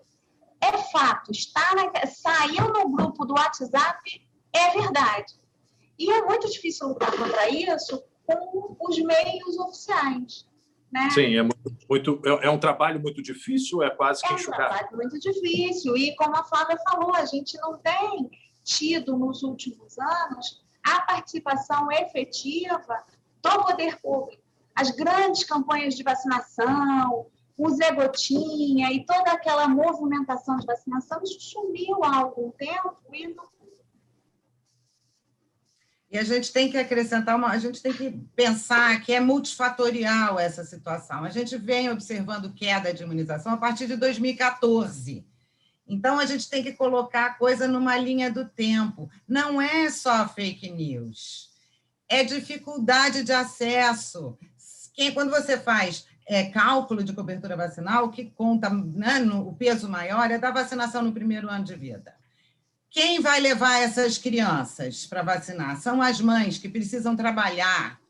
é 0.61 0.79
fato, 0.91 1.31
está 1.31 1.75
na, 1.75 2.07
saiu 2.07 2.73
no 2.73 2.91
grupo 2.91 3.25
do 3.25 3.35
WhatsApp, 3.35 4.29
é 4.53 4.71
verdade. 4.71 5.35
E 5.99 6.11
é 6.11 6.23
muito 6.23 6.51
difícil 6.51 6.89
lutar 6.89 7.11
contra 7.17 7.49
isso 7.49 8.03
com 8.27 8.77
os 8.81 8.99
meios 8.99 9.59
oficiais. 9.59 10.47
Né? 10.93 11.11
Sim, 11.11 11.37
é, 11.37 11.43
muito, 11.89 12.23
é, 12.25 12.47
é, 12.47 12.51
um 12.51 12.59
trabalho 12.59 13.01
muito 13.01 13.23
difícil, 13.23 13.83
é 13.83 13.91
quase 13.91 14.23
que 14.23 14.33
enxugar. 14.33 14.61
É 14.61 14.65
um 14.65 14.69
trabalho 14.69 14.97
muito 14.97 15.19
difícil. 15.19 15.97
E 15.97 16.15
como 16.17 16.37
a 16.37 16.45
Flávia 16.45 16.79
falou, 16.89 17.15
a 17.15 17.25
gente 17.25 17.57
não 17.59 17.79
tem 17.79 18.31
tido 18.65 19.17
nos 19.17 19.43
últimos 19.43 19.99
anos 19.99 20.63
a 20.83 21.01
participação 21.01 21.91
efetiva 21.91 23.05
do 23.43 23.65
poder 23.65 24.01
público. 24.01 24.43
As 24.75 24.91
grandes 24.91 25.45
campanhas 25.45 25.95
de 25.95 26.03
vacinação, 26.03 27.27
o 27.57 27.71
Zé 27.71 27.93
Gotinha 27.93 28.93
e 28.93 29.05
toda 29.05 29.33
aquela 29.33 29.67
movimentação 29.69 30.57
de 30.57 30.67
vacinação, 30.67 31.25
sumiu 31.25 32.05
há 32.05 32.17
algum 32.17 32.51
tempo 32.51 32.97
e 33.13 33.29
não 33.29 33.57
e 36.09 36.19
a 36.19 36.25
gente 36.25 36.53
tem 36.53 36.71
que 36.71 36.79
acrescentar, 36.79 37.37
uma, 37.37 37.51
a 37.51 37.59
gente 37.59 37.83
tem 37.83 37.93
que 37.93 38.11
pensar 38.35 39.01
que 39.03 39.13
é 39.13 39.19
multifatorial 39.19 40.39
essa 40.39 40.65
situação. 40.65 41.25
A 41.25 41.31
gente 41.31 41.57
vem 41.57 41.91
observando 41.91 42.55
queda 42.55 42.95
de 42.95 43.03
imunização 43.03 43.53
a 43.53 43.57
partir 43.57 43.89
de 43.89 43.97
2014. 43.97 45.27
Então, 45.89 46.19
a 46.19 46.25
gente 46.25 46.49
tem 46.49 46.63
que 46.63 46.73
colocar 46.73 47.27
a 47.27 47.35
coisa 47.35 47.67
numa 47.67 47.97
linha 47.99 48.31
do 48.31 48.49
tempo. 48.49 49.11
Não 49.27 49.61
é 49.61 49.91
só 49.91 50.29
fake 50.29 50.71
news, 50.71 51.51
é 52.09 52.23
dificuldade 52.23 53.25
de 53.25 53.33
acesso. 53.33 54.39
Quem, 54.95 55.13
quando 55.13 55.31
você 55.31 55.59
faz 55.59 56.07
é, 56.27 56.45
cálculo 56.45 57.05
de 57.05 57.13
cobertura 57.13 57.57
vacinal, 57.57 58.11
que 58.11 58.25
conta 58.25 58.69
né, 58.69 59.21
no, 59.21 59.49
o 59.49 59.55
peso 59.55 59.89
maior 59.89 60.31
é 60.31 60.39
da 60.39 60.51
vacinação 60.51 61.03
no 61.03 61.13
primeiro 61.13 61.49
ano 61.49 61.65
de 61.65 61.77
vida. 61.77 62.15
Quem 62.91 63.21
vai 63.21 63.41
levar 63.41 63.81
essas 63.81 64.19
crianças 64.19 65.07
para 65.07 65.23
vacinar? 65.23 65.81
São 65.81 66.03
as 66.03 66.21
mães 66.21 66.59
que 66.59 66.69
precisam 66.69 67.15
trabalhar. 67.15 68.01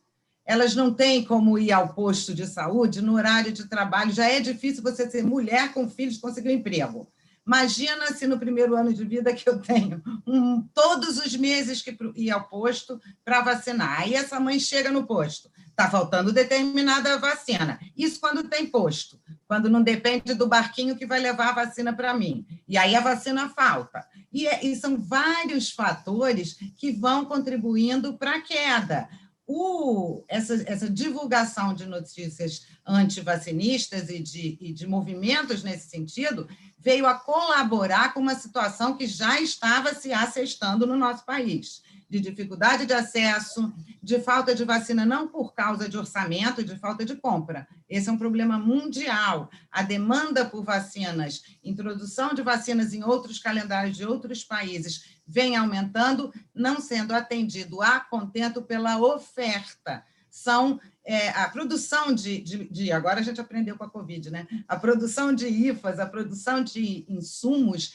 Elas 0.45 0.77
não 0.77 0.95
têm 0.95 1.25
como 1.25 1.59
ir 1.59 1.73
ao 1.73 1.93
posto 1.93 2.33
de 2.33 2.47
saúde 2.47 3.03
no 3.03 3.15
horário 3.15 3.53
de 3.53 3.67
trabalho. 3.67 4.13
Já 4.13 4.31
é 4.31 4.41
difícil 4.41 4.83
você 4.83 5.11
ser 5.11 5.25
mulher 5.25 5.73
com 5.73 5.91
filhos 5.91 6.19
conseguir 6.19 6.51
um 6.51 6.53
emprego. 6.53 7.09
Imagina 7.47 8.12
se 8.12 8.26
no 8.26 8.38
primeiro 8.38 8.75
ano 8.75 8.93
de 8.93 9.05
vida 9.05 9.33
que 9.33 9.49
eu 9.49 9.61
tenho 9.61 10.03
um, 10.26 10.62
todos 10.75 11.19
os 11.19 11.37
meses 11.37 11.81
que 11.81 11.97
ir 12.17 12.31
ao 12.31 12.49
posto 12.49 13.00
para 13.25 13.41
vacinar. 13.41 14.00
Aí 14.00 14.15
essa 14.15 14.41
mãe 14.41 14.59
chega 14.59 14.91
no 14.91 15.07
posto 15.07 15.49
está 15.76 15.91
faltando 15.91 16.33
determinada 16.33 17.19
vacina. 17.19 17.79
Isso 17.95 18.19
quando 18.19 18.49
tem 18.49 18.67
posto, 18.67 19.21
quando 19.47 19.69
não 19.69 19.83
depende 19.83 20.33
do 20.33 20.49
barquinho 20.49 20.97
que 20.97 21.07
vai 21.07 21.21
levar 21.21 21.50
a 21.50 21.65
vacina 21.67 21.93
para 21.93 22.15
mim. 22.15 22.47
E 22.67 22.79
aí 22.79 22.97
a 22.97 23.00
vacina 23.00 23.50
falta. 23.50 24.05
E, 24.33 24.49
é, 24.49 24.65
e 24.65 24.75
são 24.75 24.97
vários 24.97 25.71
fatores 25.71 26.57
que 26.76 26.93
vão 26.93 27.26
contribuindo 27.26 28.17
para 28.17 28.37
a 28.37 28.41
queda. 28.41 29.07
o, 29.47 30.25
essa, 30.29 30.55
essa 30.67 30.91
divulgação 30.91 31.73
de 31.73 31.87
notícias 31.87 32.67
antivacinistas 32.85 34.09
e 34.09 34.19
de, 34.19 34.59
e 34.61 34.73
de 34.73 34.87
movimentos 34.87 35.62
nesse 35.62 35.88
sentido 35.88 36.49
veio 36.87 37.05
a 37.05 37.14
colaborar 37.14 38.14
com 38.14 38.21
uma 38.21 38.37
situação 38.37 38.97
que 38.97 39.09
já 39.09 39.40
estava 39.40 39.93
se 39.93 40.12
assestando 40.12 40.87
no 40.87 40.97
nosso 40.97 41.26
país 41.26 41.83
de 42.09 42.21
dificuldade 42.21 42.87
de 42.87 42.93
acesso, 42.93 43.75
de 44.00 44.21
falta 44.21 44.55
de 44.55 44.64
vacina, 44.64 45.05
não 45.05 45.26
por 45.26 45.52
causa 45.52 45.88
de 45.88 45.99
orçamento, 45.99 46.62
de 46.62 46.76
falta 46.78 47.05
de 47.05 47.16
compra. 47.16 47.66
Esse 47.88 48.09
é 48.09 48.12
um 48.12 48.16
problema 48.16 48.57
mundial. 48.57 49.50
A 49.69 49.83
demanda 49.83 50.45
por 50.45 50.62
vacinas, 50.62 51.43
introdução 51.64 52.33
de 52.33 52.43
vacinas 52.43 52.95
em 52.95 53.02
outros 53.02 53.40
calendários 53.40 53.97
de 53.97 54.07
outros 54.07 54.45
países, 54.45 55.19
vem 55.26 55.57
aumentando, 55.57 56.33
não 56.55 56.81
sendo 56.81 57.12
atendido 57.12 57.83
a 57.83 57.99
contento 57.99 58.62
pela 58.62 58.97
oferta. 59.00 60.05
São 60.31 60.78
é, 61.07 61.29
a 61.31 61.49
produção 61.49 62.13
de, 62.13 62.41
de, 62.41 62.69
de, 62.69 62.93
Agora 62.93 63.21
a 63.21 63.23
gente 63.23 63.41
aprendeu 63.41 63.77
com 63.77 63.85
a 63.85 63.91
Covid, 63.91 64.31
né? 64.31 64.47
A 64.67 64.77
produção 64.77 65.33
de 65.33 65.47
IFAs, 65.47 66.01
a 66.01 66.07
produção 66.07 66.63
de 66.65 67.07
insumos, 67.09 67.95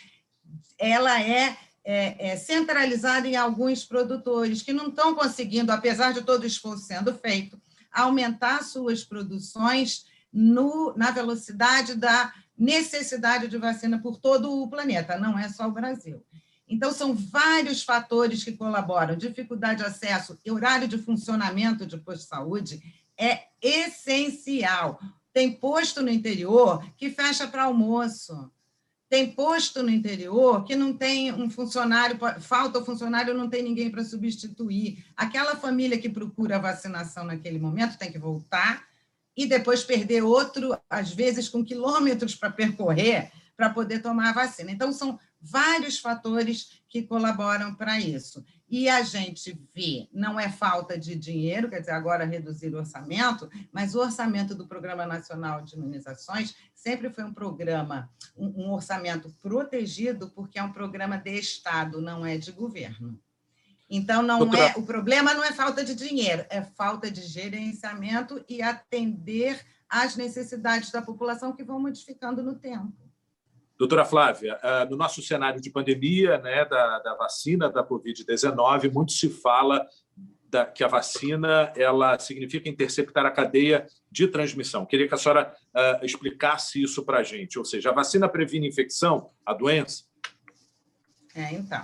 ela 0.80 1.22
é 1.22 1.58
é, 1.84 2.32
é, 2.32 2.38
centralizada 2.38 3.28
em 3.28 3.36
alguns 3.36 3.84
produtores 3.84 4.62
que 4.62 4.74
não 4.74 4.88
estão 4.88 5.16
conseguindo, 5.16 5.72
apesar 5.72 6.14
de 6.14 6.22
todo 6.22 6.44
o 6.44 6.48
esforço 6.48 6.86
sendo 6.86 7.14
feito, 7.14 7.60
aumentar 7.92 8.64
suas 8.64 9.04
produções 9.04 10.06
no, 10.32 10.94
na 10.96 11.12
velocidade 11.12 11.96
da 11.96 12.34
necessidade 12.58 13.48
de 13.48 13.58
vacina 13.58 14.00
por 14.00 14.18
todo 14.18 14.62
o 14.62 14.70
planeta, 14.70 15.18
não 15.18 15.38
é 15.38 15.50
só 15.50 15.68
o 15.68 15.72
Brasil. 15.72 16.24
Então, 16.70 16.94
são 16.94 17.14
vários 17.14 17.84
fatores 17.84 18.46
que 18.46 18.54
colaboram. 18.54 19.18
Dificuldade 19.18 19.82
de 19.82 19.86
acesso 19.86 20.40
horário 20.50 20.88
de 20.88 20.98
funcionamento 20.98 21.86
de 21.86 21.98
posto 21.98 22.22
de 22.22 22.28
saúde 22.28 23.01
é 23.18 23.44
essencial. 23.62 25.00
Tem 25.34 25.52
posto 25.52 26.02
no 26.02 26.10
interior 26.10 26.84
que 26.98 27.10
fecha 27.10 27.48
para 27.48 27.64
almoço 27.64 28.52
tem 29.12 29.30
posto 29.30 29.84
no 29.84 29.90
interior 29.90 30.64
que 30.64 30.74
não 30.74 30.96
tem 30.96 31.34
um 31.34 31.50
funcionário, 31.50 32.18
falta 32.40 32.80
o 32.80 32.86
funcionário, 32.86 33.34
não 33.34 33.50
tem 33.50 33.62
ninguém 33.62 33.92
para 33.92 34.06
substituir. 34.06 35.04
Aquela 35.18 35.58
família 35.58 35.98
que 35.98 36.08
procura 36.08 36.56
a 36.56 36.60
vacinação 36.60 37.26
naquele 37.26 37.60
momento 37.60 37.98
tem 37.98 38.10
que 38.10 38.18
voltar 38.18 38.88
e 39.36 39.46
depois 39.46 39.84
perder 39.84 40.24
outro, 40.24 40.80
às 40.90 41.14
vezes 41.14 41.50
com 41.50 41.62
quilômetros 41.62 42.36
para 42.36 42.50
percorrer, 42.50 43.30
para 43.58 43.70
poder 43.70 44.02
tomar 44.02 44.30
a 44.30 44.34
vacina. 44.34 44.72
Então, 44.72 44.94
são 44.94 45.20
vários 45.42 46.00
fatores 46.00 46.82
que 46.88 47.04
colaboram 47.04 47.76
para 47.76 48.00
isso. 48.00 48.42
E 48.72 48.88
a 48.88 49.02
gente 49.04 49.60
vê, 49.76 50.08
não 50.14 50.40
é 50.40 50.50
falta 50.50 50.98
de 50.98 51.14
dinheiro, 51.14 51.70
quer 51.70 51.82
dizer, 51.82 51.92
agora 51.92 52.24
reduzir 52.24 52.74
o 52.74 52.78
orçamento, 52.78 53.50
mas 53.70 53.96
o 53.96 54.00
orçamento 54.00 54.56
do 54.56 54.66
Programa 54.66 55.06
Nacional 55.06 55.62
de 55.62 55.76
Imunizações 55.76 56.56
sempre 56.74 57.10
foi 57.10 57.26
um 57.26 57.34
programa, 57.34 58.10
um, 58.34 58.68
um 58.68 58.72
orçamento 58.72 59.30
protegido, 59.42 60.30
porque 60.30 60.58
é 60.58 60.64
um 60.64 60.72
programa 60.72 61.18
de 61.18 61.38
Estado, 61.38 62.02
não 62.02 62.26
é 62.26 62.38
de 62.38 62.54
governo. 62.54 63.20
Então, 63.90 64.22
não 64.22 64.40
Doutora... 64.40 64.68
é, 64.68 64.74
o 64.78 64.84
problema 64.84 65.34
não 65.34 65.44
é 65.44 65.52
falta 65.52 65.84
de 65.84 65.94
dinheiro, 65.94 66.46
é 66.50 66.62
falta 66.64 67.12
de 67.12 67.24
gerenciamento 67.24 68.42
e 68.48 68.62
atender 68.62 69.60
às 69.90 70.16
necessidades 70.16 70.92
da 70.92 71.02
população 71.02 71.52
que 71.52 71.62
vão 71.62 71.78
modificando 71.78 72.42
no 72.42 72.56
tempo. 72.56 73.11
Doutora 73.82 74.06
Flávia, 74.06 74.60
ah, 74.62 74.86
no 74.86 74.96
nosso 74.96 75.24
cenário 75.24 75.60
de 75.60 75.72
pandemia 75.72 76.38
né, 76.38 76.64
da, 76.66 77.00
da 77.00 77.16
vacina 77.16 77.68
da 77.68 77.84
Covid-19, 77.84 78.94
muito 78.94 79.12
se 79.12 79.28
fala 79.28 79.88
da, 80.48 80.68
que 80.68 80.84
a 80.84 80.88
vacina 80.88 81.74
ela 81.76 82.20
significa 82.20 82.70
interceptar 82.70 83.26
a 83.26 83.32
cadeia 83.32 83.88
de 84.12 84.28
transmissão. 84.28 84.86
Queria 84.86 85.08
que 85.08 85.16
a 85.16 85.18
senhora 85.18 85.52
uh, 85.76 86.06
explicasse 86.06 86.80
isso 86.80 87.04
para 87.04 87.22
a 87.22 87.24
gente. 87.24 87.58
Ou 87.58 87.66
seja, 87.66 87.90
a 87.90 87.92
vacina 87.92 88.30
previne 88.30 88.68
infecção, 88.68 89.32
a 89.44 89.52
doença? 89.52 90.04
É, 91.34 91.52
então. 91.52 91.84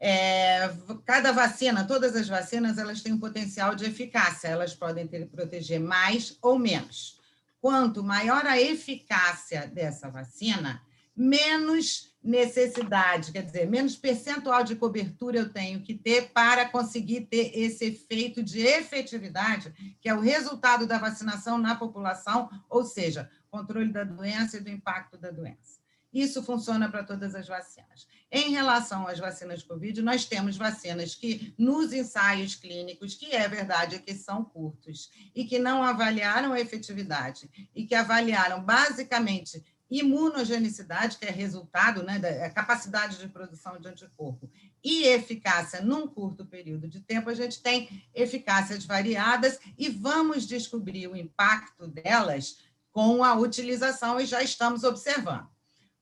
É, 0.00 0.72
cada 1.06 1.30
vacina, 1.30 1.86
todas 1.86 2.16
as 2.16 2.26
vacinas, 2.26 2.78
elas 2.78 3.00
têm 3.00 3.12
um 3.12 3.20
potencial 3.20 3.76
de 3.76 3.84
eficácia. 3.84 4.48
Elas 4.48 4.74
podem 4.74 5.06
ter, 5.06 5.24
proteger 5.26 5.78
mais 5.78 6.36
ou 6.42 6.58
menos. 6.58 7.20
Quanto 7.60 8.02
maior 8.02 8.44
a 8.44 8.60
eficácia 8.60 9.68
dessa 9.68 10.10
vacina, 10.10 10.82
menos 11.16 12.12
necessidade, 12.22 13.32
quer 13.32 13.42
dizer, 13.42 13.68
menos 13.68 13.96
percentual 13.96 14.62
de 14.62 14.76
cobertura 14.76 15.38
eu 15.38 15.52
tenho 15.52 15.82
que 15.82 15.94
ter 15.94 16.30
para 16.30 16.68
conseguir 16.68 17.22
ter 17.22 17.50
esse 17.58 17.86
efeito 17.86 18.42
de 18.42 18.60
efetividade, 18.60 19.74
que 20.00 20.08
é 20.08 20.14
o 20.14 20.20
resultado 20.20 20.86
da 20.86 20.98
vacinação 20.98 21.58
na 21.58 21.74
população, 21.74 22.48
ou 22.70 22.84
seja, 22.84 23.28
controle 23.50 23.92
da 23.92 24.04
doença 24.04 24.56
e 24.56 24.60
do 24.60 24.70
impacto 24.70 25.18
da 25.18 25.30
doença. 25.30 25.82
Isso 26.12 26.42
funciona 26.42 26.90
para 26.90 27.02
todas 27.02 27.34
as 27.34 27.48
vacinas. 27.48 28.06
Em 28.30 28.50
relação 28.50 29.06
às 29.08 29.18
vacinas 29.18 29.62
Covid, 29.62 30.02
nós 30.02 30.26
temos 30.26 30.56
vacinas 30.56 31.14
que, 31.14 31.54
nos 31.56 31.92
ensaios 31.92 32.54
clínicos, 32.54 33.14
que 33.14 33.34
é 33.34 33.48
verdade 33.48 33.98
que 33.98 34.14
são 34.14 34.44
curtos, 34.44 35.10
e 35.34 35.44
que 35.44 35.58
não 35.58 35.82
avaliaram 35.82 36.52
a 36.52 36.60
efetividade, 36.60 37.50
e 37.74 37.86
que 37.86 37.94
avaliaram 37.94 38.62
basicamente 38.62 39.62
imunogenicidade, 39.98 41.18
que 41.18 41.26
é 41.26 41.30
resultado 41.30 42.02
né, 42.02 42.18
da 42.18 42.28
é 42.28 42.48
capacidade 42.48 43.18
de 43.18 43.28
produção 43.28 43.78
de 43.78 43.86
anticorpo, 43.86 44.50
e 44.82 45.04
eficácia 45.04 45.82
num 45.82 46.06
curto 46.06 46.46
período 46.46 46.88
de 46.88 47.00
tempo, 47.00 47.28
a 47.28 47.34
gente 47.34 47.62
tem 47.62 48.02
eficácias 48.14 48.84
variadas 48.86 49.58
e 49.76 49.90
vamos 49.90 50.46
descobrir 50.46 51.06
o 51.08 51.16
impacto 51.16 51.86
delas 51.86 52.58
com 52.90 53.22
a 53.22 53.34
utilização 53.34 54.18
e 54.18 54.26
já 54.26 54.42
estamos 54.42 54.82
observando. 54.82 55.46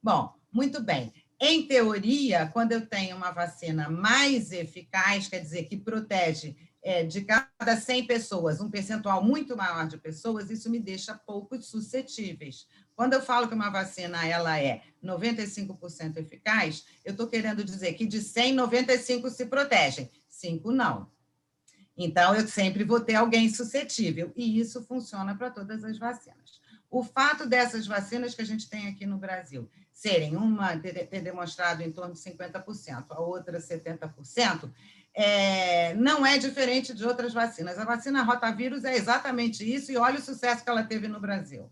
Bom, 0.03 0.35
muito 0.53 0.81
bem. 0.81 1.13
Em 1.41 1.67
teoria, 1.67 2.47
quando 2.53 2.73
eu 2.73 2.87
tenho 2.87 3.17
uma 3.17 3.31
vacina 3.31 3.89
mais 3.89 4.53
eficaz, 4.53 5.27
quer 5.27 5.41
dizer, 5.41 5.65
que 5.65 5.77
protege 5.77 6.57
é, 6.83 7.05
de 7.05 7.23
cada 7.23 7.77
100 7.77 8.07
pessoas, 8.07 8.61
um 8.61 8.71
percentual 8.71 9.23
muito 9.23 9.57
maior 9.57 9.87
de 9.87 9.99
pessoas, 9.99 10.51
isso 10.51 10.71
me 10.71 10.79
deixa 10.79 11.15
poucos 11.15 11.67
suscetíveis. 11.67 12.67
Quando 12.95 13.15
eu 13.15 13.23
falo 13.23 13.49
que 13.49 13.55
uma 13.55 13.71
vacina 13.71 14.27
ela 14.27 14.59
é 14.59 14.83
95% 15.03 16.17
eficaz, 16.17 16.85
eu 17.05 17.13
estou 17.13 17.27
querendo 17.27 17.65
dizer 17.65 17.95
que 17.95 18.07
de 18.07 18.21
100, 18.21 18.55
95 18.55 19.31
se 19.31 19.47
protegem, 19.47 20.11
5 20.29 20.71
não. 20.73 21.11
Então, 21.97 22.35
eu 22.35 22.49
sempre 22.49 22.83
vou 22.83 23.01
ter 23.01 23.15
alguém 23.15 23.49
suscetível, 23.51 24.33
e 24.35 24.59
isso 24.59 24.83
funciona 24.83 25.35
para 25.35 25.51
todas 25.51 25.85
as 25.85 25.99
vacinas. 25.99 26.61
O 26.91 27.05
fato 27.05 27.47
dessas 27.47 27.87
vacinas 27.87 28.35
que 28.35 28.43
a 28.43 28.47
gente 28.47 28.69
tem 28.69 28.89
aqui 28.89 29.07
no 29.07 29.19
Brasil 29.19 29.71
serem 29.93 30.35
uma 30.35 30.77
ter 30.79 31.21
demonstrado 31.21 31.83
em 31.83 31.93
torno 31.93 32.15
de 32.15 32.21
50%, 32.21 33.05
a 33.11 33.21
outra 33.21 33.59
70%, 33.59 34.71
é, 35.23 35.95
não 35.95 36.25
é 36.25 36.39
diferente 36.39 36.95
de 36.95 37.05
outras 37.05 37.33
vacinas. 37.33 37.79
A 37.79 37.85
vacina 37.85 38.23
rotavírus 38.23 38.85
é 38.85 38.97
exatamente 38.97 39.63
isso, 39.63 39.93
e 39.93 39.97
olha 39.97 40.19
o 40.19 40.23
sucesso 40.23 40.65
que 40.65 40.71
ela 40.71 40.83
teve 40.83 41.09
no 41.09 41.21
Brasil 41.21 41.71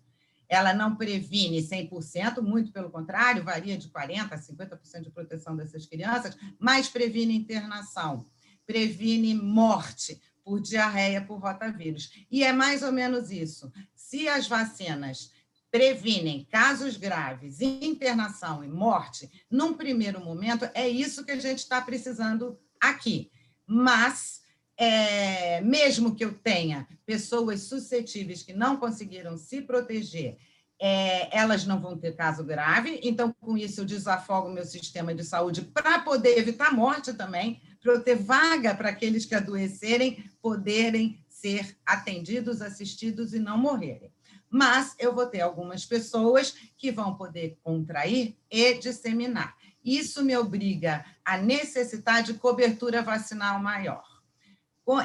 ela 0.48 0.72
não 0.72 0.96
previne 0.96 1.61
100%, 1.61 2.40
muito 2.40 2.72
pelo 2.72 2.90
contrário, 2.90 3.44
varia 3.44 3.76
de 3.76 3.88
40% 3.88 4.32
a 4.32 4.38
50% 4.38 5.02
de 5.02 5.11
proteção 5.11 5.54
dessas 5.54 5.84
crianças, 5.84 6.37
mas 6.58 6.88
previne 6.88 7.37
internação, 7.37 8.26
previne 8.66 9.34
morte 9.34 10.20
por 10.42 10.61
diarreia 10.61 11.20
por 11.20 11.38
rotavírus. 11.38 12.11
E 12.30 12.42
é 12.42 12.52
mais 12.52 12.82
ou 12.82 12.90
menos 12.90 13.30
isso. 13.30 13.70
Se 13.94 14.26
as 14.26 14.48
vacinas 14.48 15.30
previnem 15.70 16.46
casos 16.50 16.96
graves, 16.96 17.61
internação 17.61 18.64
e 18.64 18.68
morte, 18.68 19.30
num 19.50 19.74
primeiro 19.74 20.18
momento, 20.18 20.66
é 20.72 20.88
isso 20.88 21.26
que 21.26 21.32
a 21.32 21.38
gente 21.38 21.58
está 21.58 21.82
precisando 21.82 22.58
aqui. 22.80 23.30
Mas 23.68 24.40
é, 24.78 25.61
mesmo 25.61 26.14
que 26.14 26.24
eu 26.24 26.33
tenha 26.33 26.88
pessoas 27.04 27.62
suscetíveis 27.62 28.42
que 28.42 28.54
não 28.54 28.76
conseguiram 28.76 29.37
se 29.37 29.61
proteger, 29.61 30.38
é, 30.81 31.37
elas 31.37 31.66
não 31.66 31.81
vão 31.81 31.98
ter 31.98 32.14
caso 32.14 32.44
grave, 32.44 33.00
então, 33.02 33.35
com 33.40 33.59
isso, 33.59 33.81
eu 33.81 33.85
desafogo 33.85 34.48
o 34.48 34.52
meu 34.52 34.64
sistema 34.64 35.12
de 35.12 35.24
saúde 35.24 35.62
para 35.62 35.98
poder 35.98 36.38
evitar 36.38 36.72
morte 36.72 37.12
também, 37.12 37.61
para 37.83 37.92
eu 37.92 38.02
ter 38.02 38.14
vaga 38.14 38.74
para 38.74 38.90
aqueles 38.90 39.24
que 39.24 39.35
adoecerem 39.35 40.24
poderem 40.40 41.20
ser 41.28 41.76
atendidos, 41.85 42.62
assistidos 42.62 43.35
e 43.35 43.38
não 43.38 43.59
morrerem. 43.59 44.12
Mas 44.48 44.94
eu 44.98 45.14
vou 45.14 45.26
ter 45.26 45.40
algumas 45.40 45.85
pessoas 45.85 46.54
que 46.76 46.90
vão 46.90 47.16
poder 47.16 47.59
contrair 47.62 48.37
e 48.50 48.74
disseminar. 48.74 49.57
Isso 49.85 50.24
me 50.24 50.37
obriga 50.37 51.04
a 51.28 51.36
necessitar 51.36 52.22
de 52.22 52.34
cobertura 52.34 53.02
vacinal 53.02 53.60
maior 53.60 54.02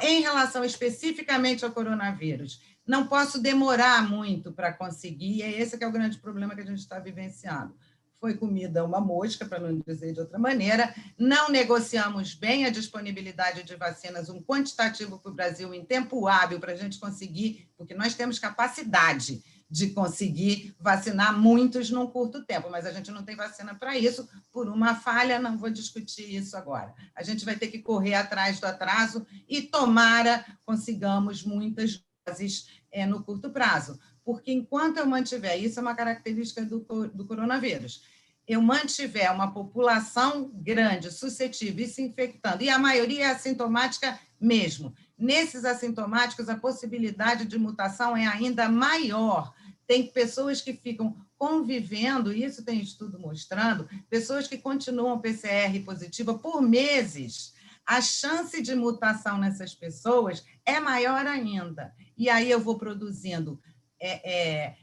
em 0.01 0.21
relação 0.21 0.63
especificamente 0.63 1.65
ao 1.65 1.71
coronavírus, 1.71 2.61
não 2.87 3.05
posso 3.07 3.41
demorar 3.41 4.07
muito 4.09 4.53
para 4.53 4.71
conseguir, 4.71 5.37
e 5.37 5.41
é 5.41 5.51
esse 5.51 5.77
que 5.77 5.83
é 5.83 5.87
o 5.87 5.91
grande 5.91 6.17
problema 6.17 6.55
que 6.55 6.61
a 6.61 6.65
gente 6.65 6.79
está 6.79 6.99
vivenciando. 6.99 7.75
foi 8.21 8.35
comida 8.35 8.85
uma 8.85 9.01
mosca, 9.01 9.45
para 9.45 9.59
não 9.59 9.77
dizer 9.85 10.13
de 10.13 10.21
outra 10.21 10.39
maneira. 10.39 10.95
Não 11.17 11.49
negociamos 11.49 12.33
bem 12.33 12.63
a 12.63 12.69
disponibilidade 12.69 13.63
de 13.63 13.75
vacinas, 13.75 14.29
um 14.29 14.41
quantitativo 14.41 15.19
para 15.19 15.29
o 15.29 15.35
Brasil 15.35 15.73
em 15.73 15.83
tempo 15.83 16.25
hábil 16.25 16.57
para 16.57 16.71
a 16.71 16.75
gente 16.77 16.97
conseguir, 17.01 17.67
porque 17.75 17.93
nós 17.93 18.15
temos 18.15 18.39
capacidade 18.39 19.43
de 19.73 19.87
conseguir 19.87 20.75
vacinar 20.79 21.35
muitos 21.35 21.89
num 21.89 22.05
curto 22.05 22.45
tempo, 22.45 22.69
mas 22.69 22.85
a 22.85 22.91
gente 22.91 23.09
não 23.09 23.23
tem 23.23 23.35
vacina 23.35 23.73
para 23.73 23.97
isso, 23.97 24.29
por 24.51 24.69
uma 24.69 24.93
falha, 24.93 25.39
não 25.39 25.57
vou 25.57 25.71
discutir 25.71 26.31
isso 26.31 26.55
agora. 26.55 26.93
A 27.15 27.23
gente 27.23 27.43
vai 27.43 27.55
ter 27.55 27.69
que 27.69 27.79
correr 27.79 28.13
atrás 28.13 28.59
do 28.59 28.65
atraso 28.65 29.25
e, 29.49 29.63
tomara, 29.63 30.45
consigamos 30.63 31.43
muitas 31.43 32.03
doses 32.23 32.67
é, 32.91 33.07
no 33.07 33.23
curto 33.23 33.49
prazo, 33.49 33.99
porque 34.23 34.53
enquanto 34.53 34.97
eu 34.97 35.07
mantiver, 35.07 35.59
isso 35.59 35.79
é 35.79 35.81
uma 35.81 35.95
característica 35.95 36.63
do, 36.63 36.85
do 37.07 37.25
coronavírus, 37.25 38.03
eu 38.47 38.61
mantiver 38.61 39.33
uma 39.33 39.51
população 39.51 40.51
grande, 40.53 41.11
suscetível 41.11 41.83
e 41.83 41.89
se 41.89 42.03
infectando, 42.03 42.63
e 42.63 42.69
a 42.69 42.77
maioria 42.77 43.25
é 43.25 43.31
assintomática 43.31 44.19
mesmo, 44.39 44.93
nesses 45.17 45.65
assintomáticos 45.65 46.49
a 46.49 46.57
possibilidade 46.57 47.45
de 47.45 47.57
mutação 47.57 48.15
é 48.15 48.27
ainda 48.27 48.69
maior. 48.69 49.53
Tem 49.85 50.07
pessoas 50.07 50.61
que 50.61 50.73
ficam 50.73 51.15
convivendo, 51.37 52.31
isso 52.31 52.63
tem 52.63 52.79
estudo 52.79 53.19
mostrando, 53.19 53.87
pessoas 54.09 54.47
que 54.47 54.57
continuam 54.57 55.19
PCR 55.19 55.77
positiva 55.83 56.37
por 56.37 56.61
meses. 56.61 57.53
A 57.85 57.99
chance 58.01 58.61
de 58.61 58.73
mutação 58.75 59.37
nessas 59.37 59.75
pessoas 59.75 60.43
é 60.65 60.79
maior 60.79 61.27
ainda. 61.27 61.93
E 62.17 62.29
aí 62.29 62.49
eu 62.49 62.59
vou 62.59 62.77
produzindo 62.77 63.59
é, 63.99 64.31
é, 64.31 64.75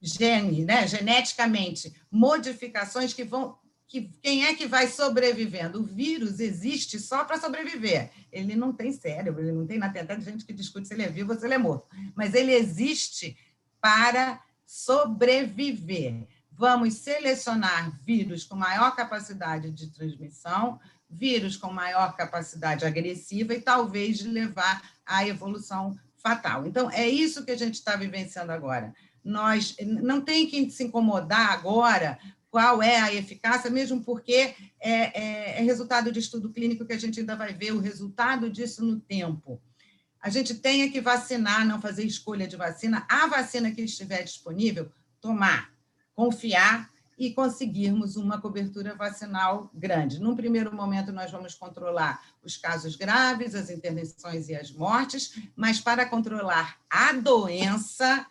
gene, 0.00 0.64
né, 0.64 0.86
geneticamente, 0.86 1.92
modificações 2.10 3.12
que 3.12 3.24
vão. 3.24 3.58
Que, 3.86 4.02
quem 4.22 4.44
é 4.44 4.54
que 4.54 4.66
vai 4.66 4.86
sobrevivendo? 4.86 5.80
O 5.80 5.82
vírus 5.82 6.40
existe 6.40 7.00
só 7.00 7.24
para 7.24 7.40
sobreviver. 7.40 8.10
Ele 8.30 8.54
não 8.54 8.70
tem 8.70 8.92
cérebro, 8.92 9.42
ele 9.42 9.50
não 9.50 9.66
tem. 9.66 9.80
Tem 9.80 10.02
até 10.02 10.20
gente 10.20 10.44
que 10.44 10.52
discute 10.52 10.86
se 10.86 10.92
ele 10.92 11.04
é 11.04 11.08
vivo 11.08 11.32
ou 11.32 11.38
se 11.38 11.46
ele 11.46 11.54
é 11.54 11.58
morto. 11.58 11.88
Mas 12.14 12.34
ele 12.34 12.52
existe 12.52 13.34
para 13.88 14.42
sobreviver. 14.66 16.28
Vamos 16.52 16.96
selecionar 16.96 17.98
vírus 18.04 18.44
com 18.44 18.54
maior 18.54 18.94
capacidade 18.94 19.70
de 19.70 19.86
transmissão, 19.86 20.78
vírus 21.08 21.56
com 21.56 21.72
maior 21.72 22.14
capacidade 22.14 22.84
agressiva 22.84 23.54
e 23.54 23.62
talvez 23.62 24.20
levar 24.20 24.82
à 25.06 25.26
evolução 25.26 25.98
fatal. 26.18 26.66
Então, 26.66 26.90
é 26.90 27.08
isso 27.08 27.46
que 27.46 27.50
a 27.50 27.56
gente 27.56 27.76
está 27.76 27.96
vivenciando 27.96 28.52
agora. 28.52 28.92
Nós 29.24 29.74
não 29.80 30.20
tem 30.20 30.46
que 30.46 30.70
se 30.70 30.84
incomodar 30.84 31.52
agora 31.52 32.18
qual 32.50 32.82
é 32.82 33.00
a 33.00 33.14
eficácia, 33.14 33.70
mesmo 33.70 34.04
porque 34.04 34.54
é, 34.78 34.90
é, 34.90 35.60
é, 35.60 35.62
resultado 35.62 36.12
de 36.12 36.18
estudo 36.18 36.50
clínico 36.50 36.84
que 36.84 36.92
a 36.92 37.00
gente 37.00 37.20
ainda 37.20 37.36
vai 37.36 37.54
ver 37.54 37.72
o 37.72 37.80
resultado 37.80 38.50
disso 38.50 38.84
no 38.84 39.00
tempo. 39.00 39.62
A 40.20 40.30
gente 40.30 40.54
tem 40.54 40.90
que 40.90 41.00
vacinar, 41.00 41.66
não 41.66 41.80
fazer 41.80 42.04
escolha 42.04 42.46
de 42.46 42.56
vacina. 42.56 43.06
A 43.08 43.26
vacina 43.26 43.70
que 43.70 43.82
estiver 43.82 44.22
disponível, 44.22 44.90
tomar, 45.20 45.70
confiar 46.14 46.90
e 47.18 47.32
conseguirmos 47.32 48.16
uma 48.16 48.40
cobertura 48.40 48.94
vacinal 48.94 49.70
grande. 49.74 50.20
Num 50.20 50.36
primeiro 50.36 50.74
momento, 50.74 51.12
nós 51.12 51.30
vamos 51.30 51.54
controlar 51.54 52.22
os 52.42 52.56
casos 52.56 52.94
graves, 52.94 53.54
as 53.54 53.70
intervenções 53.70 54.48
e 54.48 54.54
as 54.54 54.70
mortes, 54.70 55.36
mas 55.56 55.80
para 55.80 56.06
controlar 56.06 56.78
a 56.88 57.12
doença, 57.12 58.24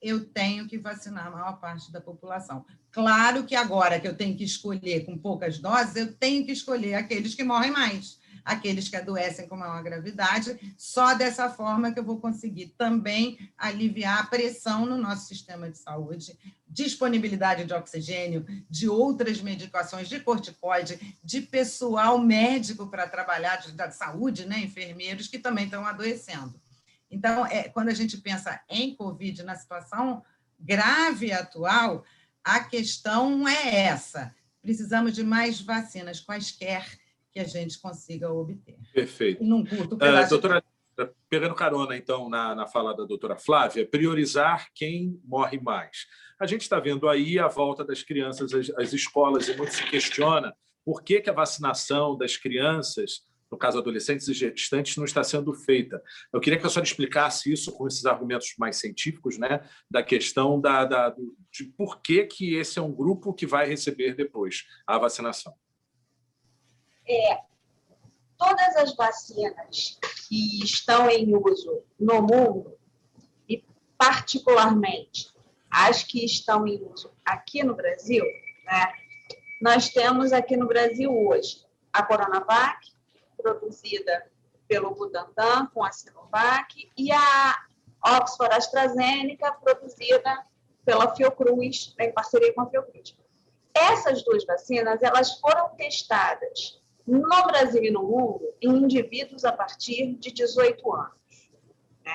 eu 0.00 0.24
tenho 0.24 0.68
que 0.68 0.78
vacinar 0.78 1.26
a 1.26 1.30
maior 1.30 1.58
parte 1.58 1.90
da 1.90 2.00
população. 2.00 2.64
Claro 2.92 3.44
que 3.44 3.56
agora 3.56 3.98
que 3.98 4.06
eu 4.06 4.16
tenho 4.16 4.36
que 4.36 4.44
escolher 4.44 5.04
com 5.04 5.18
poucas 5.18 5.58
doses, 5.58 5.96
eu 5.96 6.12
tenho 6.12 6.44
que 6.44 6.52
escolher 6.52 6.94
aqueles 6.94 7.34
que 7.34 7.42
morrem 7.42 7.72
mais, 7.72 8.20
aqueles 8.48 8.88
que 8.88 8.96
adoecem 8.96 9.46
com 9.46 9.56
maior 9.56 9.82
gravidade. 9.82 10.58
Só 10.78 11.12
dessa 11.12 11.50
forma 11.50 11.92
que 11.92 12.00
eu 12.00 12.04
vou 12.04 12.18
conseguir 12.18 12.74
também 12.78 13.38
aliviar 13.58 14.20
a 14.20 14.26
pressão 14.26 14.86
no 14.86 14.96
nosso 14.96 15.26
sistema 15.26 15.70
de 15.70 15.76
saúde, 15.76 16.36
disponibilidade 16.66 17.66
de 17.66 17.74
oxigênio, 17.74 18.46
de 18.68 18.88
outras 18.88 19.42
medicações, 19.42 20.08
de 20.08 20.18
corticoide, 20.20 21.18
de 21.22 21.42
pessoal 21.42 22.18
médico 22.18 22.86
para 22.86 23.06
trabalhar 23.06 23.56
de, 23.56 23.94
saúde, 23.94 24.46
né, 24.46 24.60
enfermeiros 24.60 25.28
que 25.28 25.38
também 25.38 25.66
estão 25.66 25.86
adoecendo. 25.86 26.58
Então, 27.10 27.44
é, 27.46 27.68
quando 27.68 27.88
a 27.88 27.94
gente 27.94 28.16
pensa 28.16 28.58
em 28.68 28.94
Covid, 28.94 29.42
na 29.42 29.56
situação 29.56 30.22
grave 30.58 31.32
atual, 31.32 32.02
a 32.42 32.60
questão 32.60 33.46
é 33.46 33.76
essa: 33.76 34.34
precisamos 34.62 35.14
de 35.14 35.22
mais 35.22 35.60
vacinas, 35.60 36.20
quaisquer 36.20 36.98
que 37.38 37.40
a 37.40 37.44
gente 37.44 37.80
consiga 37.80 38.32
obter. 38.32 38.76
Perfeito. 38.92 39.42
E 39.42 39.46
num 39.46 39.64
curto 39.64 39.94
uh, 39.94 40.28
doutora, 40.28 40.62
pegando 41.28 41.54
carona, 41.54 41.96
então, 41.96 42.28
na, 42.28 42.54
na 42.54 42.66
fala 42.66 42.94
da 42.94 43.04
doutora 43.04 43.36
Flávia, 43.36 43.86
priorizar 43.86 44.68
quem 44.74 45.20
morre 45.24 45.60
mais. 45.60 46.06
A 46.40 46.46
gente 46.46 46.62
está 46.62 46.78
vendo 46.80 47.08
aí 47.08 47.38
a 47.38 47.48
volta 47.48 47.84
das 47.84 48.02
crianças 48.02 48.52
às, 48.52 48.70
às 48.70 48.92
escolas 48.92 49.48
e 49.48 49.56
muito 49.56 49.74
se 49.74 49.84
questiona 49.84 50.54
por 50.84 51.02
que, 51.02 51.20
que 51.20 51.30
a 51.30 51.34
vacinação 51.34 52.16
das 52.16 52.36
crianças 52.36 53.26
no 53.50 53.56
caso 53.56 53.78
adolescentes 53.78 54.28
e 54.28 54.34
gestantes, 54.34 54.96
não 54.96 55.04
está 55.04 55.24
sendo 55.24 55.52
feita. 55.54 56.02
Eu 56.32 56.40
queria 56.40 56.58
que 56.58 56.66
a 56.66 56.68
senhora 56.68 56.86
explicasse 56.86 57.52
isso 57.52 57.72
com 57.72 57.86
esses 57.86 58.04
argumentos 58.04 58.54
mais 58.58 58.76
científicos, 58.76 59.38
né, 59.38 59.66
da 59.90 60.02
questão 60.02 60.60
da, 60.60 60.84
da, 60.84 61.14
de 61.50 61.64
por 61.76 62.00
que, 62.02 62.24
que 62.26 62.54
esse 62.56 62.78
é 62.78 62.82
um 62.82 62.92
grupo 62.92 63.32
que 63.32 63.46
vai 63.46 63.66
receber 63.66 64.14
depois 64.14 64.66
a 64.86 64.98
vacinação. 64.98 65.54
É, 67.08 67.40
todas 68.36 68.76
as 68.76 68.94
vacinas 68.94 69.98
que 70.28 70.62
estão 70.62 71.08
em 71.10 71.34
uso 71.34 71.82
no 71.98 72.22
mundo, 72.22 72.78
e 73.48 73.64
particularmente 73.96 75.32
as 75.70 76.02
que 76.02 76.24
estão 76.24 76.66
em 76.66 76.82
uso 76.84 77.10
aqui 77.24 77.62
no 77.62 77.74
Brasil, 77.74 78.24
né, 78.64 78.92
nós 79.60 79.88
temos 79.88 80.32
aqui 80.32 80.56
no 80.56 80.66
Brasil 80.66 81.10
hoje 81.10 81.66
a 81.92 82.02
Coronavac, 82.02 82.92
produzida 83.36 84.30
pelo 84.68 84.94
Butantan 84.94 85.66
com 85.72 85.82
a 85.82 85.90
Sinovac 85.90 86.90
e 86.96 87.10
a 87.10 87.56
Oxford 88.04 88.54
AstraZeneca 88.54 89.52
produzida 89.52 90.46
pela 90.84 91.14
Fiocruz, 91.14 91.94
em 91.98 92.12
parceria 92.12 92.52
com 92.54 92.62
a 92.62 92.66
Fiocruz. 92.66 93.16
Essas 93.74 94.22
duas 94.24 94.44
vacinas, 94.44 95.02
elas 95.02 95.38
foram 95.40 95.70
testadas 95.76 96.77
no 97.08 97.46
Brasil 97.46 97.82
e 97.82 97.90
no 97.90 98.02
mundo 98.02 98.54
em 98.60 98.68
indivíduos 98.68 99.42
a 99.44 99.50
partir 99.50 100.14
de 100.16 100.30
18 100.30 100.94
anos. 100.94 101.50
Né? 102.04 102.12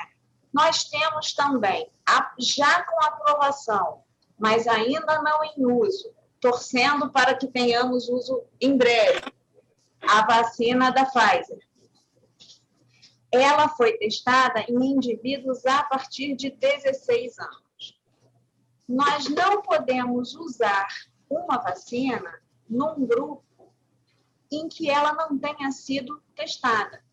Nós 0.53 0.83
temos 0.83 1.33
também, 1.33 1.89
já 2.37 2.83
com 2.83 3.03
aprovação, 3.03 4.03
mas 4.37 4.67
ainda 4.67 5.19
não 5.23 5.43
em 5.43 5.65
uso, 5.65 6.13
torcendo 6.39 7.09
para 7.09 7.33
que 7.35 7.47
tenhamos 7.47 8.07
uso 8.07 8.43
em 8.61 8.77
breve, 8.77 9.33
a 9.99 10.25
vacina 10.27 10.91
da 10.91 11.05
Pfizer. 11.05 11.59
Ela 13.31 13.69
foi 13.69 13.97
testada 13.97 14.63
em 14.69 14.75
indivíduos 14.75 15.65
a 15.65 15.81
partir 15.83 16.35
de 16.35 16.51
16 16.51 17.39
anos. 17.39 17.99
Nós 18.87 19.27
não 19.27 19.63
podemos 19.63 20.35
usar 20.35 20.87
uma 21.27 21.57
vacina 21.57 22.39
num 22.69 23.07
grupo 23.07 23.43
em 24.55 24.67
que 24.67 24.89
ela 24.89 25.13
não 25.13 25.37
tenha 25.37 25.71
sido 25.71 26.21
testada. 26.35 27.03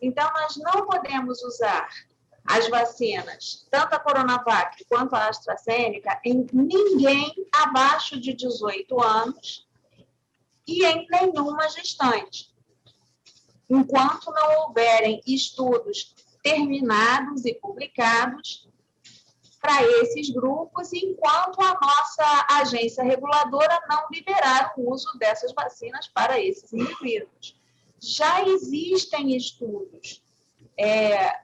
Então, 0.00 0.30
nós 0.32 0.56
não 0.56 0.86
podemos 0.86 1.42
usar 1.42 1.88
as 2.44 2.68
vacinas, 2.68 3.66
tanto 3.70 3.94
a 3.94 3.98
Coronavac 3.98 4.84
quanto 4.86 5.14
a 5.14 5.28
AstraZeneca, 5.28 6.20
em 6.24 6.46
ninguém 6.52 7.32
abaixo 7.52 8.18
de 8.18 8.32
18 8.32 9.00
anos 9.00 9.68
e 10.66 10.84
em 10.84 11.06
nenhuma 11.10 11.68
gestante. 11.68 12.50
Enquanto 13.68 14.32
não 14.32 14.62
houverem 14.62 15.20
estudos 15.26 16.14
terminados 16.42 17.44
e 17.44 17.54
publicados 17.54 18.69
para 19.60 19.82
esses 19.82 20.30
grupos, 20.30 20.92
enquanto 20.92 21.60
a 21.60 21.78
nossa 21.80 22.46
agência 22.60 23.04
reguladora 23.04 23.80
não 23.88 24.06
liberar 24.10 24.72
o 24.76 24.90
uso 24.90 25.18
dessas 25.18 25.52
vacinas 25.52 26.08
para 26.08 26.40
esses 26.40 26.72
indivíduos. 26.72 27.58
Já 27.98 28.42
existem 28.42 29.36
estudos 29.36 30.24
é, 30.78 31.40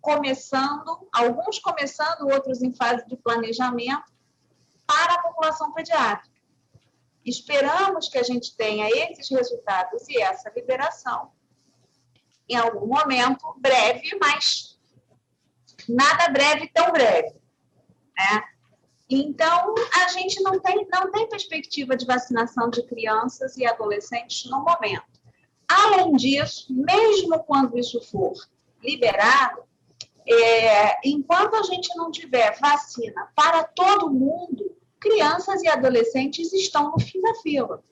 começando, 0.00 1.08
alguns 1.12 1.60
começando, 1.60 2.28
outros 2.28 2.60
em 2.60 2.74
fase 2.74 3.06
de 3.06 3.16
planejamento, 3.16 4.12
para 4.84 5.14
a 5.14 5.22
população 5.22 5.72
pediátrica. 5.72 6.34
Esperamos 7.24 8.08
que 8.08 8.18
a 8.18 8.22
gente 8.22 8.54
tenha 8.56 8.88
esses 8.90 9.30
resultados 9.30 10.06
e 10.08 10.20
essa 10.20 10.52
liberação 10.54 11.30
em 12.48 12.56
algum 12.56 12.86
momento 12.86 13.54
breve, 13.58 14.18
mas 14.20 14.78
nada 15.88 16.28
breve 16.28 16.68
tão 16.68 16.92
breve. 16.92 17.43
Né? 18.16 18.42
Então, 19.08 19.74
a 20.02 20.08
gente 20.08 20.42
não 20.42 20.58
tem, 20.58 20.86
não 20.90 21.10
tem 21.10 21.28
perspectiva 21.28 21.96
de 21.96 22.06
vacinação 22.06 22.70
de 22.70 22.82
crianças 22.86 23.56
e 23.56 23.66
adolescentes 23.66 24.50
no 24.50 24.64
momento. 24.64 25.04
Além 25.68 26.12
disso, 26.12 26.66
mesmo 26.72 27.42
quando 27.44 27.78
isso 27.78 28.00
for 28.00 28.34
liberado, 28.82 29.62
é, 30.26 31.08
enquanto 31.08 31.54
a 31.54 31.62
gente 31.62 31.94
não 31.96 32.10
tiver 32.10 32.58
vacina 32.58 33.28
para 33.34 33.62
todo 33.64 34.10
mundo, 34.10 34.74
crianças 34.98 35.62
e 35.62 35.68
adolescentes 35.68 36.52
estão 36.52 36.90
no 36.90 36.98
fim 36.98 37.20
da 37.20 37.34
fila, 37.36 37.82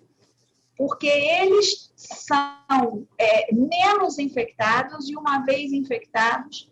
porque 0.77 1.07
eles 1.07 1.93
são 1.95 3.07
é, 3.19 3.55
menos 3.55 4.19
infectados 4.19 5.09
e, 5.09 5.17
uma 5.17 5.41
vez 5.41 5.73
infectados, 5.73 6.72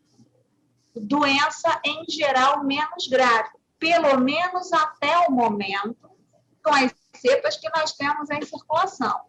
doença 0.95 1.81
em 1.85 2.05
geral 2.09 2.65
menos 2.65 3.07
grave, 3.09 3.51
pelo 3.79 4.19
menos 4.21 4.73
até 4.73 5.19
o 5.29 5.33
momento, 5.33 6.11
com 6.63 6.75
as 6.75 6.95
cepas 7.17 7.57
que 7.57 7.69
nós 7.71 7.93
temos 7.93 8.31
em 8.31 8.43
circulação. 8.43 9.21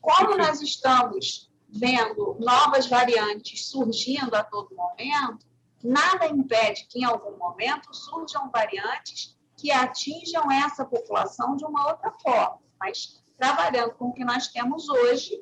Como 0.00 0.36
nós 0.36 0.60
estamos 0.60 1.50
vendo 1.68 2.36
novas 2.40 2.86
variantes 2.86 3.68
surgindo 3.68 4.34
a 4.34 4.44
todo 4.44 4.74
momento, 4.74 5.46
nada 5.82 6.26
impede 6.26 6.86
que 6.88 7.00
em 7.00 7.04
algum 7.04 7.36
momento 7.36 7.94
surjam 7.94 8.50
variantes 8.50 9.36
que 9.56 9.70
atinjam 9.70 10.50
essa 10.50 10.84
população 10.84 11.56
de 11.56 11.64
uma 11.64 11.88
outra 11.88 12.12
forma, 12.22 12.58
mas 12.78 13.22
trabalhando 13.38 13.94
com 13.94 14.06
o 14.06 14.12
que 14.12 14.24
nós 14.24 14.48
temos 14.48 14.88
hoje. 14.88 15.40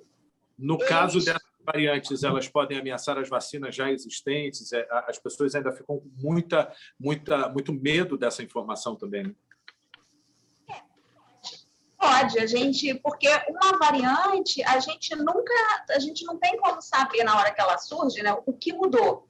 No 0.59 0.75
eles... 0.75 0.89
caso 0.89 1.25
dessas 1.25 1.50
variantes, 1.73 2.23
elas 2.23 2.49
podem 2.49 2.79
ameaçar 2.79 3.19
as 3.19 3.29
vacinas 3.29 3.75
já 3.75 3.91
existentes, 3.91 4.73
é, 4.73 4.87
as 5.07 5.19
pessoas 5.19 5.55
ainda 5.55 5.73
ficam 5.73 5.99
com 5.99 6.11
muita, 6.17 6.73
muita, 6.99 7.49
muito 7.49 7.73
medo 7.73 8.19
dessa 8.19 8.43
informação 8.43 8.97
também. 8.97 9.25
Né? 9.25 9.35
Pode, 11.99 12.39
a 12.39 12.47
gente, 12.47 12.95
porque 12.95 13.29
uma 13.49 13.79
variante, 13.79 14.63
a 14.65 14.81
gente 14.81 15.15
nunca, 15.17 15.55
a 15.91 15.99
gente 15.99 16.25
não 16.25 16.39
tem 16.39 16.57
como 16.59 16.81
saber 16.81 17.23
na 17.25 17.37
hora 17.37 17.53
que 17.53 17.61
ela 17.61 17.79
surge, 17.79 18.23
né, 18.23 18.35
o 18.47 18.53
que 18.53 18.73
mudou. 18.73 19.29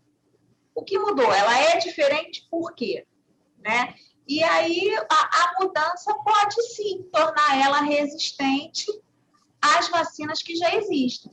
O 0.75 0.83
que 0.83 0.99
mudou? 0.99 1.33
Ela 1.33 1.59
é 1.59 1.79
diferente 1.79 2.47
por 2.49 2.73
quê? 2.75 3.07
Né? 3.59 3.95
E 4.27 4.43
aí 4.45 4.95
a, 5.11 5.15
a 5.43 5.55
mudança 5.61 6.15
pode 6.15 6.63
sim 6.75 7.03
tornar 7.13 7.61
ela 7.61 7.81
resistente 7.81 8.87
às 9.61 9.89
vacinas 9.89 10.41
que 10.41 10.55
já 10.55 10.75
existem. 10.77 11.33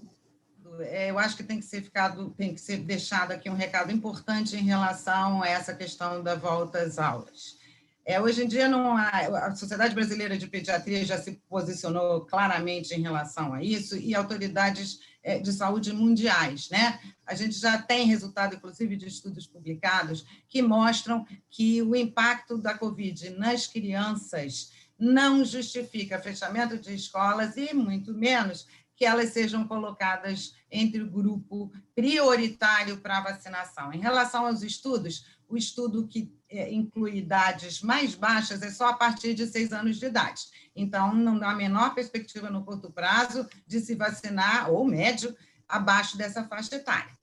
É, 0.82 1.10
eu 1.10 1.20
acho 1.20 1.36
que 1.36 1.44
tem 1.44 1.60
que 1.60 1.66
ser 1.66 1.82
ficado, 1.82 2.30
tem 2.32 2.54
que 2.54 2.62
ser 2.62 2.78
deixado 2.78 3.32
aqui 3.32 3.50
um 3.50 3.56
recado 3.56 3.92
importante 3.92 4.56
em 4.56 4.64
relação 4.64 5.42
a 5.42 5.48
essa 5.48 5.74
questão 5.74 6.24
da 6.24 6.36
volta 6.36 6.80
às 6.80 6.98
aulas. 6.98 7.58
É, 8.06 8.22
hoje 8.22 8.44
em 8.44 8.48
dia, 8.48 8.70
não 8.70 8.96
há, 8.96 9.10
a 9.48 9.56
Sociedade 9.56 9.94
Brasileira 9.94 10.38
de 10.38 10.48
Pediatria 10.48 11.04
já 11.04 11.18
se 11.18 11.42
posicionou 11.50 12.22
claramente 12.22 12.94
em 12.94 13.02
relação 13.02 13.54
a 13.54 13.62
isso 13.62 13.98
e 13.98 14.16
autoridades 14.16 15.00
é, 15.22 15.40
de 15.40 15.52
saúde 15.52 15.92
mundiais. 15.92 16.70
Né? 16.70 17.00
A 17.26 17.36
gente 17.36 17.60
já 17.60 17.78
tem 17.82 18.08
resultado, 18.08 18.56
inclusive, 18.56 18.96
de 18.96 19.08
estudos 19.08 19.46
publicados 19.46 20.26
que 20.48 20.62
mostram 20.62 21.28
que 21.50 21.82
o 21.82 21.94
impacto 21.94 22.58
da 22.58 22.78
Covid 22.78 23.32
nas 23.32 23.68
crianças 23.68 24.72
não 24.98 25.44
justifica 25.44 26.18
fechamento 26.18 26.80
de 26.80 26.96
escolas 26.96 27.58
e, 27.58 27.74
muito 27.74 28.14
menos, 28.14 28.66
que 28.96 29.06
elas 29.06 29.32
sejam 29.32 29.68
colocadas 29.68 30.56
entre 30.72 31.02
o 31.02 31.10
grupo 31.10 31.72
prioritário 31.96 32.98
para 32.98 33.22
vacinação. 33.22 33.94
Em 33.94 34.00
relação 34.00 34.46
aos 34.46 34.62
estudos, 34.62 35.26
o 35.48 35.58
estudo 35.58 36.08
que 36.08 36.32
é, 36.50 36.72
inclui 36.72 37.18
idades 37.18 37.82
mais 37.82 38.16
baixas 38.16 38.62
é 38.62 38.70
só 38.70 38.90
a 38.90 38.94
partir 38.94 39.34
de 39.34 39.48
seis 39.48 39.72
anos 39.72 39.98
de 39.98 40.06
idade. 40.06 40.44
Então, 40.76 41.14
não 41.14 41.38
dá 41.40 41.52
a 41.52 41.56
menor 41.56 41.94
perspectiva 41.94 42.50
no 42.50 42.64
curto 42.64 42.92
prazo 42.92 43.48
de 43.66 43.80
se 43.80 43.96
vacinar, 43.96 44.70
ou 44.72 44.86
médio, 44.86 45.36
abaixo 45.68 46.18
dessa 46.18 46.44
faixa 46.46 46.76
etária. 46.76 47.18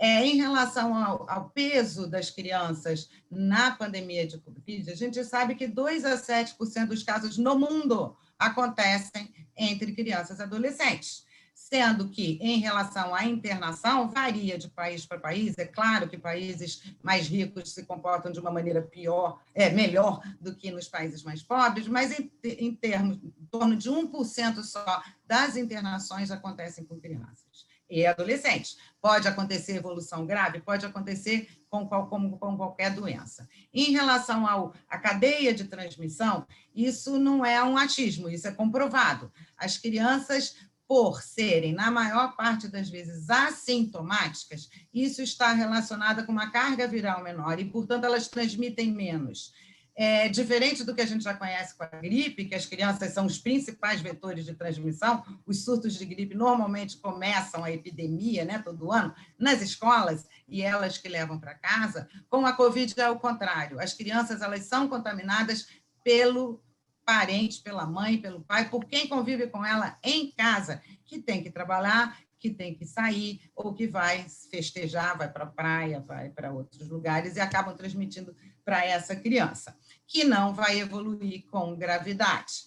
É, 0.00 0.24
em 0.24 0.36
relação 0.36 0.94
ao, 0.94 1.28
ao, 1.28 1.50
peso 1.50 2.06
das 2.06 2.30
crianças 2.30 3.10
na 3.28 3.72
pandemia 3.72 4.24
de 4.24 4.38
Covid, 4.38 4.92
a 4.92 4.94
gente 4.94 5.24
sabe 5.24 5.56
que 5.56 5.66
2 5.66 6.04
a 6.04 6.16
7% 6.16 6.86
dos 6.86 7.02
casos 7.02 7.36
no 7.36 7.58
mundo 7.58 8.16
acontecem 8.38 9.34
entre 9.56 9.92
crianças 9.92 10.38
e 10.38 10.42
adolescentes 10.42 11.26
sendo 11.68 12.08
que, 12.08 12.38
em 12.40 12.58
relação 12.60 13.14
à 13.14 13.24
internação, 13.24 14.08
varia 14.08 14.56
de 14.56 14.68
país 14.68 15.04
para 15.04 15.18
país. 15.18 15.58
É 15.58 15.66
claro 15.66 16.08
que 16.08 16.16
países 16.16 16.82
mais 17.02 17.28
ricos 17.28 17.74
se 17.74 17.84
comportam 17.84 18.32
de 18.32 18.40
uma 18.40 18.50
maneira 18.50 18.80
pior, 18.80 19.38
é 19.54 19.68
melhor 19.68 20.22
do 20.40 20.54
que 20.54 20.70
nos 20.70 20.88
países 20.88 21.22
mais 21.22 21.42
pobres, 21.42 21.86
mas 21.86 22.18
em, 22.18 22.30
em 22.42 22.74
termos, 22.74 23.18
em 23.22 23.46
torno 23.50 23.76
de 23.76 23.90
1% 23.90 24.62
só 24.62 25.02
das 25.26 25.56
internações 25.56 26.30
acontecem 26.30 26.84
com 26.84 26.98
crianças 26.98 27.68
e 27.90 28.06
adolescentes. 28.06 28.76
Pode 29.00 29.26
acontecer 29.26 29.76
evolução 29.76 30.26
grave, 30.26 30.60
pode 30.60 30.84
acontecer 30.84 31.48
com, 31.70 31.86
com, 31.86 32.30
com 32.38 32.56
qualquer 32.56 32.94
doença. 32.94 33.48
Em 33.72 33.92
relação 33.92 34.46
à 34.88 34.98
cadeia 34.98 35.54
de 35.54 35.64
transmissão, 35.64 36.46
isso 36.74 37.18
não 37.18 37.44
é 37.44 37.62
um 37.62 37.76
atismo, 37.76 38.28
isso 38.28 38.46
é 38.46 38.52
comprovado. 38.52 39.32
As 39.56 39.76
crianças 39.78 40.56
por 40.88 41.22
serem, 41.22 41.74
na 41.74 41.90
maior 41.90 42.34
parte 42.34 42.66
das 42.66 42.88
vezes, 42.88 43.28
assintomáticas, 43.28 44.70
isso 44.92 45.20
está 45.20 45.52
relacionado 45.52 46.24
com 46.24 46.32
uma 46.32 46.50
carga 46.50 46.88
viral 46.88 47.22
menor 47.22 47.60
e, 47.60 47.66
portanto, 47.66 48.04
elas 48.04 48.26
transmitem 48.26 48.90
menos. 48.90 49.52
É, 49.94 50.28
diferente 50.28 50.84
do 50.84 50.94
que 50.94 51.00
a 51.00 51.06
gente 51.06 51.24
já 51.24 51.34
conhece 51.34 51.76
com 51.76 51.82
a 51.82 51.88
gripe, 51.88 52.44
que 52.44 52.54
as 52.54 52.64
crianças 52.64 53.12
são 53.12 53.26
os 53.26 53.36
principais 53.36 54.00
vetores 54.00 54.46
de 54.46 54.54
transmissão, 54.54 55.24
os 55.44 55.64
surtos 55.64 55.94
de 55.94 56.06
gripe 56.06 56.34
normalmente 56.36 56.96
começam 56.96 57.64
a 57.64 57.70
epidemia, 57.70 58.44
né, 58.44 58.62
todo 58.64 58.92
ano, 58.92 59.12
nas 59.36 59.60
escolas, 59.60 60.24
e 60.48 60.62
elas 60.62 60.96
que 60.96 61.08
levam 61.08 61.38
para 61.38 61.52
casa. 61.52 62.08
Com 62.30 62.46
a 62.46 62.52
Covid 62.52 62.98
é 62.98 63.10
o 63.10 63.18
contrário, 63.18 63.80
as 63.80 63.92
crianças 63.92 64.40
elas 64.40 64.64
são 64.64 64.88
contaminadas 64.88 65.66
pelo 66.02 66.62
parente, 67.08 67.62
pela 67.62 67.86
mãe, 67.86 68.20
pelo 68.20 68.42
pai, 68.42 68.68
por 68.68 68.84
quem 68.84 69.08
convive 69.08 69.46
com 69.46 69.64
ela 69.64 69.98
em 70.04 70.30
casa, 70.30 70.82
que 71.06 71.18
tem 71.18 71.42
que 71.42 71.50
trabalhar, 71.50 72.20
que 72.38 72.50
tem 72.50 72.74
que 72.74 72.84
sair, 72.84 73.40
ou 73.56 73.72
que 73.72 73.86
vai 73.86 74.26
festejar, 74.50 75.16
vai 75.16 75.32
para 75.32 75.44
a 75.44 75.46
praia, 75.46 76.00
vai 76.00 76.28
para 76.28 76.52
outros 76.52 76.86
lugares 76.86 77.36
e 77.36 77.40
acabam 77.40 77.74
transmitindo 77.74 78.36
para 78.62 78.84
essa 78.84 79.16
criança, 79.16 79.74
que 80.06 80.22
não 80.22 80.52
vai 80.52 80.80
evoluir 80.80 81.46
com 81.46 81.74
gravidade. 81.74 82.66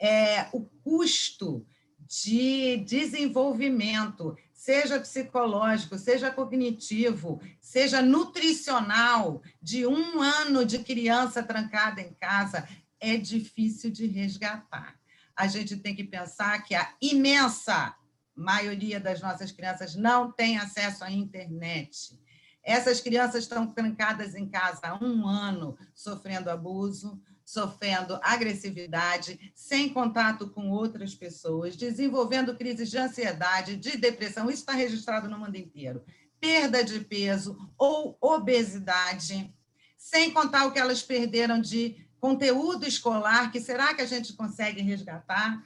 É, 0.00 0.46
o 0.52 0.60
custo 0.84 1.66
de 1.98 2.76
desenvolvimento, 2.86 4.36
seja 4.54 5.00
psicológico, 5.00 5.98
seja 5.98 6.30
cognitivo, 6.30 7.40
seja 7.60 8.00
nutricional, 8.00 9.42
de 9.60 9.84
um 9.84 10.22
ano 10.22 10.64
de 10.64 10.78
criança 10.78 11.42
trancada 11.42 12.00
em 12.00 12.14
casa, 12.14 12.68
é 13.00 13.16
difícil 13.16 13.90
de 13.90 14.06
resgatar. 14.06 14.98
A 15.34 15.46
gente 15.46 15.76
tem 15.76 15.94
que 15.94 16.04
pensar 16.04 16.62
que 16.62 16.74
a 16.74 16.94
imensa 17.00 17.94
maioria 18.36 19.00
das 19.00 19.20
nossas 19.20 19.50
crianças 19.50 19.94
não 19.94 20.30
tem 20.30 20.58
acesso 20.58 21.04
à 21.04 21.10
internet. 21.10 22.18
Essas 22.62 23.00
crianças 23.00 23.44
estão 23.44 23.66
trancadas 23.66 24.34
em 24.34 24.48
casa 24.48 24.80
há 24.82 25.02
um 25.02 25.26
ano, 25.26 25.78
sofrendo 25.94 26.50
abuso, 26.50 27.20
sofrendo 27.44 28.20
agressividade, 28.22 29.52
sem 29.54 29.88
contato 29.88 30.48
com 30.50 30.70
outras 30.70 31.14
pessoas, 31.14 31.74
desenvolvendo 31.74 32.56
crises 32.56 32.90
de 32.90 32.98
ansiedade, 32.98 33.76
de 33.76 33.96
depressão. 33.96 34.48
Isso 34.48 34.60
está 34.60 34.72
registrado 34.72 35.28
no 35.28 35.38
mundo 35.38 35.56
inteiro. 35.56 36.04
Perda 36.38 36.84
de 36.84 37.00
peso 37.00 37.56
ou 37.76 38.16
obesidade, 38.20 39.52
sem 39.98 40.30
contar 40.30 40.66
o 40.66 40.72
que 40.72 40.78
elas 40.78 41.02
perderam 41.02 41.60
de 41.60 42.06
conteúdo 42.20 42.86
escolar, 42.86 43.50
que 43.50 43.60
será 43.60 43.94
que 43.94 44.02
a 44.02 44.06
gente 44.06 44.34
consegue 44.34 44.82
resgatar 44.82 45.64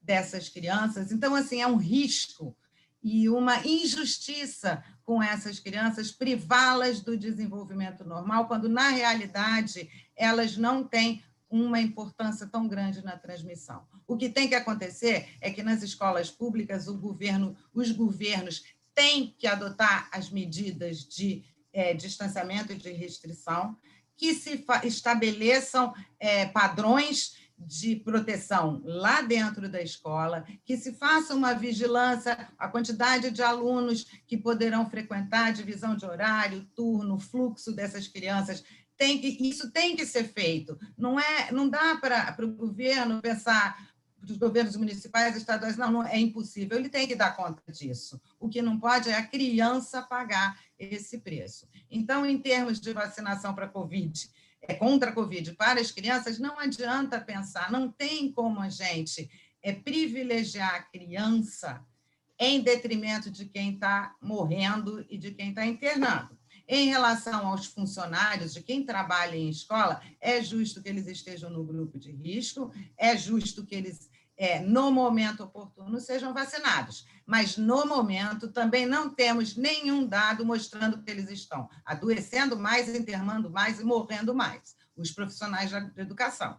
dessas 0.00 0.48
crianças? 0.48 1.12
Então, 1.12 1.34
assim, 1.34 1.60
é 1.60 1.66
um 1.66 1.76
risco 1.76 2.56
e 3.02 3.28
uma 3.28 3.66
injustiça 3.66 4.82
com 5.04 5.22
essas 5.22 5.58
crianças, 5.58 6.10
privá-las 6.12 7.00
do 7.00 7.16
desenvolvimento 7.16 8.04
normal, 8.04 8.46
quando, 8.46 8.68
na 8.68 8.88
realidade, 8.88 9.90
elas 10.16 10.56
não 10.56 10.84
têm 10.84 11.22
uma 11.50 11.80
importância 11.80 12.46
tão 12.46 12.66
grande 12.66 13.04
na 13.04 13.16
transmissão. 13.16 13.86
O 14.06 14.16
que 14.16 14.30
tem 14.30 14.48
que 14.48 14.54
acontecer 14.54 15.28
é 15.40 15.50
que 15.50 15.62
nas 15.62 15.82
escolas 15.82 16.30
públicas 16.30 16.88
o 16.88 16.96
governo, 16.96 17.54
os 17.74 17.90
governos 17.90 18.64
têm 18.94 19.34
que 19.36 19.46
adotar 19.46 20.08
as 20.12 20.30
medidas 20.30 21.04
de 21.04 21.44
é, 21.72 21.92
distanciamento 21.92 22.72
e 22.72 22.76
de 22.76 22.90
restrição, 22.92 23.76
que 24.22 24.34
se 24.34 24.64
estabeleçam 24.84 25.92
é, 26.20 26.46
padrões 26.46 27.36
de 27.58 27.96
proteção 27.96 28.80
lá 28.84 29.20
dentro 29.20 29.68
da 29.68 29.82
escola, 29.82 30.44
que 30.64 30.76
se 30.76 30.92
faça 30.92 31.34
uma 31.34 31.54
vigilância, 31.54 32.48
a 32.56 32.68
quantidade 32.68 33.32
de 33.32 33.42
alunos 33.42 34.06
que 34.24 34.36
poderão 34.36 34.88
frequentar, 34.88 35.52
divisão 35.52 35.96
de 35.96 36.06
horário, 36.06 36.64
turno, 36.72 37.18
fluxo 37.18 37.72
dessas 37.72 38.06
crianças 38.06 38.62
tem 38.96 39.20
que, 39.20 39.48
isso 39.48 39.72
tem 39.72 39.96
que 39.96 40.06
ser 40.06 40.32
feito. 40.32 40.78
Não 40.96 41.18
é, 41.18 41.50
não 41.50 41.68
dá 41.68 41.96
para 41.96 42.36
o 42.44 42.52
governo 42.52 43.20
pensar 43.20 43.76
os 44.22 44.36
governos 44.36 44.76
municipais, 44.76 45.36
estaduais, 45.36 45.76
não, 45.76 45.90
não, 45.90 46.06
é 46.06 46.16
impossível. 46.16 46.78
Ele 46.78 46.88
tem 46.88 47.08
que 47.08 47.16
dar 47.16 47.34
conta 47.34 47.60
disso. 47.72 48.20
O 48.38 48.48
que 48.48 48.62
não 48.62 48.78
pode 48.78 49.10
é 49.10 49.16
a 49.16 49.26
criança 49.26 50.00
pagar 50.00 50.56
esse 50.84 51.18
preço. 51.18 51.68
Então, 51.90 52.24
em 52.26 52.38
termos 52.38 52.80
de 52.80 52.92
vacinação 52.92 53.54
para 53.54 53.68
Covid, 53.68 54.28
é, 54.62 54.74
contra 54.74 55.10
a 55.10 55.12
Covid 55.12 55.52
para 55.54 55.80
as 55.80 55.90
crianças, 55.90 56.38
não 56.38 56.58
adianta 56.58 57.20
pensar, 57.20 57.70
não 57.70 57.90
tem 57.90 58.30
como 58.32 58.60
a 58.60 58.68
gente 58.68 59.30
é, 59.62 59.72
privilegiar 59.72 60.74
a 60.74 60.82
criança 60.82 61.84
em 62.38 62.60
detrimento 62.60 63.30
de 63.30 63.46
quem 63.46 63.74
está 63.74 64.14
morrendo 64.20 65.04
e 65.08 65.16
de 65.16 65.32
quem 65.32 65.50
está 65.50 65.64
internando. 65.64 66.36
Em 66.66 66.88
relação 66.88 67.48
aos 67.48 67.66
funcionários, 67.66 68.54
de 68.54 68.62
quem 68.62 68.84
trabalha 68.84 69.36
em 69.36 69.48
escola, 69.48 70.00
é 70.20 70.42
justo 70.42 70.82
que 70.82 70.88
eles 70.88 71.06
estejam 71.06 71.50
no 71.50 71.64
grupo 71.64 71.98
de 71.98 72.10
risco, 72.12 72.72
é 72.96 73.16
justo 73.16 73.66
que 73.66 73.74
eles, 73.74 74.08
é, 74.42 74.58
no 74.58 74.90
momento 74.90 75.44
oportuno, 75.44 76.00
sejam 76.00 76.34
vacinados. 76.34 77.06
Mas, 77.24 77.56
no 77.56 77.86
momento, 77.86 78.48
também 78.48 78.84
não 78.84 79.08
temos 79.08 79.54
nenhum 79.54 80.04
dado 80.04 80.44
mostrando 80.44 81.00
que 81.00 81.08
eles 81.08 81.30
estão 81.30 81.70
adoecendo 81.84 82.58
mais, 82.58 82.88
internando 82.88 83.48
mais 83.48 83.78
e 83.78 83.84
morrendo 83.84 84.34
mais, 84.34 84.74
os 84.96 85.12
profissionais 85.12 85.70
de 85.70 86.00
educação. 86.00 86.58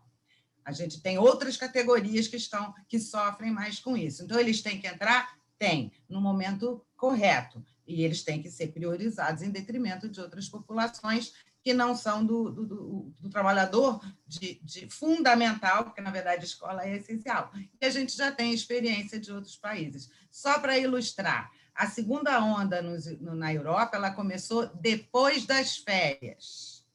A 0.64 0.72
gente 0.72 1.02
tem 1.02 1.18
outras 1.18 1.58
categorias 1.58 2.26
que 2.30 2.38
estão 2.38 2.74
que 2.88 2.98
sofrem 2.98 3.52
mais 3.52 3.80
com 3.80 3.98
isso. 3.98 4.24
Então, 4.24 4.40
eles 4.40 4.62
têm 4.62 4.80
que 4.80 4.88
entrar? 4.88 5.38
Tem, 5.60 5.92
no 6.08 6.22
momento 6.22 6.86
correto 6.96 7.62
e 7.86 8.02
eles 8.02 8.24
têm 8.24 8.42
que 8.42 8.50
ser 8.50 8.68
priorizados 8.68 9.44
em 9.44 9.52
detrimento 9.52 10.08
de 10.08 10.22
outras 10.22 10.48
populações 10.48 11.34
que 11.64 11.74
não 11.74 11.96
são 11.96 12.26
do, 12.26 12.52
do, 12.52 12.66
do, 12.66 13.14
do 13.20 13.30
trabalhador 13.30 14.02
de, 14.28 14.60
de, 14.62 14.90
fundamental, 14.90 15.86
porque, 15.86 16.02
na 16.02 16.12
verdade, 16.12 16.42
a 16.42 16.46
escola 16.46 16.86
é 16.86 16.98
essencial. 16.98 17.52
E 17.80 17.86
a 17.86 17.90
gente 17.90 18.16
já 18.16 18.32
tem 18.32 18.54
experiência 18.54 19.18
de 19.18 19.32
outros 19.32 19.56
países. 19.56 20.12
Só 20.30 20.60
para 20.60 20.78
ilustrar, 20.78 21.50
a 21.74 21.88
segunda 21.88 22.44
onda 22.44 22.82
no, 22.82 22.98
no, 23.22 23.36
na 23.36 23.54
Europa 23.54 23.96
ela 23.96 24.12
começou 24.12 24.68
depois 24.76 25.46
das 25.46 25.78
férias. 25.78 26.86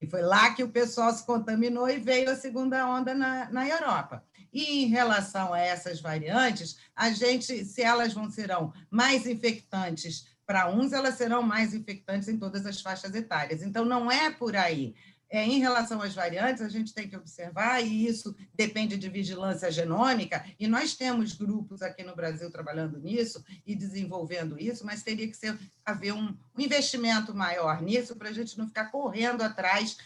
E 0.00 0.06
foi 0.06 0.22
lá 0.22 0.54
que 0.54 0.62
o 0.62 0.70
pessoal 0.70 1.12
se 1.12 1.24
contaminou 1.24 1.88
e 1.88 1.98
veio 1.98 2.30
a 2.30 2.36
segunda 2.36 2.86
onda 2.86 3.14
na, 3.14 3.50
na 3.50 3.66
Europa. 3.66 4.24
E 4.52 4.82
em 4.82 4.86
relação 4.88 5.52
a 5.52 5.60
essas 5.60 6.00
variantes, 6.00 6.76
a 6.94 7.10
gente, 7.10 7.64
se 7.64 7.82
elas 7.82 8.12
vão 8.12 8.30
serão 8.30 8.72
mais 8.90 9.26
infectantes 9.26 10.26
para 10.50 10.68
uns, 10.68 10.92
elas 10.92 11.14
serão 11.14 11.42
mais 11.44 11.72
infectantes 11.72 12.26
em 12.26 12.36
todas 12.36 12.66
as 12.66 12.80
faixas 12.80 13.14
etárias. 13.14 13.62
Então, 13.62 13.84
não 13.84 14.10
é 14.10 14.32
por 14.32 14.56
aí. 14.56 14.96
É, 15.30 15.44
em 15.44 15.60
relação 15.60 16.02
às 16.02 16.12
variantes, 16.12 16.60
a 16.60 16.68
gente 16.68 16.92
tem 16.92 17.08
que 17.08 17.16
observar, 17.16 17.80
e 17.80 18.08
isso 18.08 18.34
depende 18.52 18.96
de 18.96 19.08
vigilância 19.08 19.70
genômica, 19.70 20.44
e 20.58 20.66
nós 20.66 20.96
temos 20.96 21.34
grupos 21.34 21.82
aqui 21.82 22.02
no 22.02 22.16
Brasil 22.16 22.50
trabalhando 22.50 22.98
nisso 22.98 23.44
e 23.64 23.76
desenvolvendo 23.76 24.60
isso, 24.60 24.84
mas 24.84 25.04
teria 25.04 25.28
que 25.28 25.36
ser, 25.36 25.56
haver 25.84 26.14
um, 26.14 26.36
um 26.56 26.60
investimento 26.60 27.32
maior 27.32 27.80
nisso 27.80 28.16
para 28.16 28.30
a 28.30 28.32
gente 28.32 28.58
não 28.58 28.66
ficar 28.66 28.86
correndo 28.86 29.42
atrás 29.42 29.98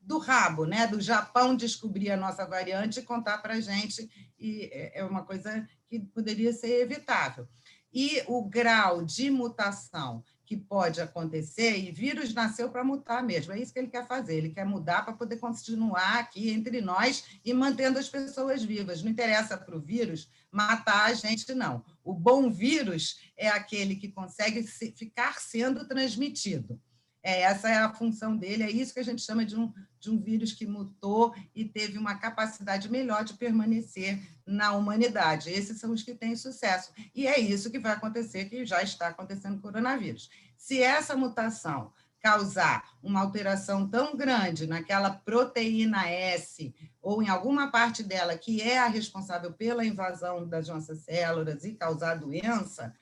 do 0.00 0.18
rabo, 0.18 0.66
né? 0.66 0.88
Do 0.88 1.00
Japão 1.00 1.54
descobrir 1.54 2.10
a 2.10 2.16
nossa 2.16 2.44
variante 2.44 2.98
e 2.98 3.04
contar 3.04 3.38
para 3.38 3.54
a 3.54 3.60
gente, 3.60 4.10
e 4.40 4.68
é, 4.72 4.98
é 4.98 5.04
uma 5.04 5.22
coisa 5.22 5.64
que 5.88 6.00
poderia 6.00 6.52
ser 6.52 6.80
evitável. 6.80 7.46
E 7.94 8.24
o 8.26 8.42
grau 8.42 9.04
de 9.04 9.30
mutação 9.30 10.24
que 10.44 10.56
pode 10.56 11.00
acontecer, 11.00 11.78
e 11.78 11.90
vírus 11.90 12.34
nasceu 12.34 12.68
para 12.68 12.84
mutar 12.84 13.22
mesmo, 13.22 13.52
é 13.52 13.58
isso 13.58 13.72
que 13.72 13.78
ele 13.78 13.88
quer 13.88 14.06
fazer, 14.06 14.36
ele 14.36 14.50
quer 14.50 14.66
mudar 14.66 15.02
para 15.02 15.14
poder 15.14 15.38
continuar 15.38 16.18
aqui 16.18 16.50
entre 16.50 16.80
nós 16.80 17.40
e 17.44 17.54
mantendo 17.54 17.98
as 17.98 18.08
pessoas 18.08 18.62
vivas. 18.62 19.02
Não 19.02 19.10
interessa 19.10 19.56
para 19.56 19.76
o 19.76 19.80
vírus 19.80 20.28
matar 20.50 21.06
a 21.06 21.14
gente, 21.14 21.54
não. 21.54 21.82
O 22.04 22.12
bom 22.12 22.50
vírus 22.50 23.20
é 23.36 23.48
aquele 23.48 23.96
que 23.96 24.08
consegue 24.08 24.62
ficar 24.62 25.40
sendo 25.40 25.88
transmitido. 25.88 26.78
É, 27.24 27.40
essa 27.40 27.70
é 27.70 27.78
a 27.78 27.90
função 27.90 28.36
dele, 28.36 28.62
é 28.62 28.70
isso 28.70 28.92
que 28.92 29.00
a 29.00 29.04
gente 29.04 29.22
chama 29.22 29.46
de 29.46 29.56
um, 29.56 29.72
de 29.98 30.10
um 30.10 30.20
vírus 30.20 30.52
que 30.52 30.66
mutou 30.66 31.34
e 31.54 31.64
teve 31.64 31.96
uma 31.96 32.16
capacidade 32.16 32.90
melhor 32.90 33.24
de 33.24 33.32
permanecer 33.32 34.20
na 34.46 34.72
humanidade. 34.72 35.48
Esses 35.48 35.80
são 35.80 35.92
os 35.92 36.02
que 36.02 36.14
têm 36.14 36.36
sucesso. 36.36 36.92
E 37.14 37.26
é 37.26 37.40
isso 37.40 37.70
que 37.70 37.78
vai 37.78 37.92
acontecer, 37.92 38.44
que 38.44 38.66
já 38.66 38.82
está 38.82 39.08
acontecendo 39.08 39.54
com 39.54 39.68
o 39.68 39.72
coronavírus. 39.72 40.28
Se 40.54 40.82
essa 40.82 41.16
mutação 41.16 41.90
causar 42.20 42.90
uma 43.02 43.20
alteração 43.20 43.88
tão 43.88 44.14
grande 44.14 44.66
naquela 44.66 45.10
proteína 45.10 46.06
S 46.06 46.74
ou 47.00 47.22
em 47.22 47.28
alguma 47.30 47.70
parte 47.70 48.02
dela 48.02 48.36
que 48.36 48.60
é 48.60 48.78
a 48.78 48.86
responsável 48.86 49.52
pela 49.52 49.84
invasão 49.84 50.46
das 50.46 50.68
nossas 50.68 51.00
células 51.00 51.64
e 51.64 51.72
causar 51.72 52.16
doença, 52.16 52.94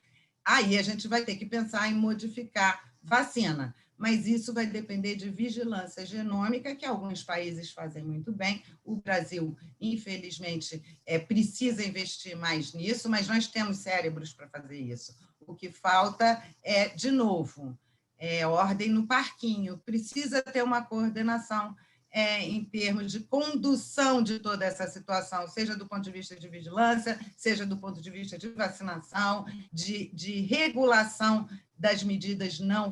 aí 0.45 0.77
a 0.77 0.81
gente 0.81 1.09
vai 1.09 1.25
ter 1.25 1.35
que 1.35 1.45
pensar 1.45 1.89
em 1.89 1.93
modificar 1.93 2.93
vacina 3.01 3.75
mas 4.03 4.27
isso 4.27 4.53
vai 4.53 4.65
depender 4.65 5.15
de 5.15 5.29
vigilância 5.29 6.05
genômica, 6.05 6.75
que 6.75 6.85
alguns 6.85 7.23
países 7.23 7.71
fazem 7.71 8.03
muito 8.03 8.33
bem. 8.33 8.61
O 8.83 8.97
Brasil, 8.97 9.55
infelizmente, 9.79 10.99
é, 11.05 11.17
precisa 11.17 11.85
investir 11.85 12.35
mais 12.35 12.73
nisso, 12.73 13.09
mas 13.09 13.29
nós 13.29 13.47
temos 13.47 13.77
cérebros 13.77 14.33
para 14.33 14.49
fazer 14.49 14.77
isso. 14.77 15.15
O 15.47 15.55
que 15.55 15.71
falta 15.71 16.43
é, 16.61 16.89
de 16.89 17.11
novo, 17.11 17.79
é, 18.17 18.45
ordem 18.45 18.89
no 18.89 19.07
parquinho, 19.07 19.77
precisa 19.85 20.41
ter 20.41 20.65
uma 20.65 20.81
coordenação 20.81 21.73
é, 22.11 22.43
em 22.43 22.61
termos 22.61 23.09
de 23.09 23.21
condução 23.21 24.21
de 24.21 24.37
toda 24.37 24.65
essa 24.65 24.85
situação, 24.85 25.47
seja 25.47 25.77
do 25.77 25.87
ponto 25.87 26.01
de 26.01 26.11
vista 26.11 26.35
de 26.35 26.49
vigilância, 26.49 27.17
seja 27.37 27.65
do 27.65 27.77
ponto 27.77 28.01
de 28.01 28.11
vista 28.11 28.37
de 28.37 28.49
vacinação, 28.49 29.45
de, 29.71 30.09
de 30.13 30.41
regulação 30.41 31.47
das 31.79 32.03
medidas 32.03 32.59
não 32.59 32.91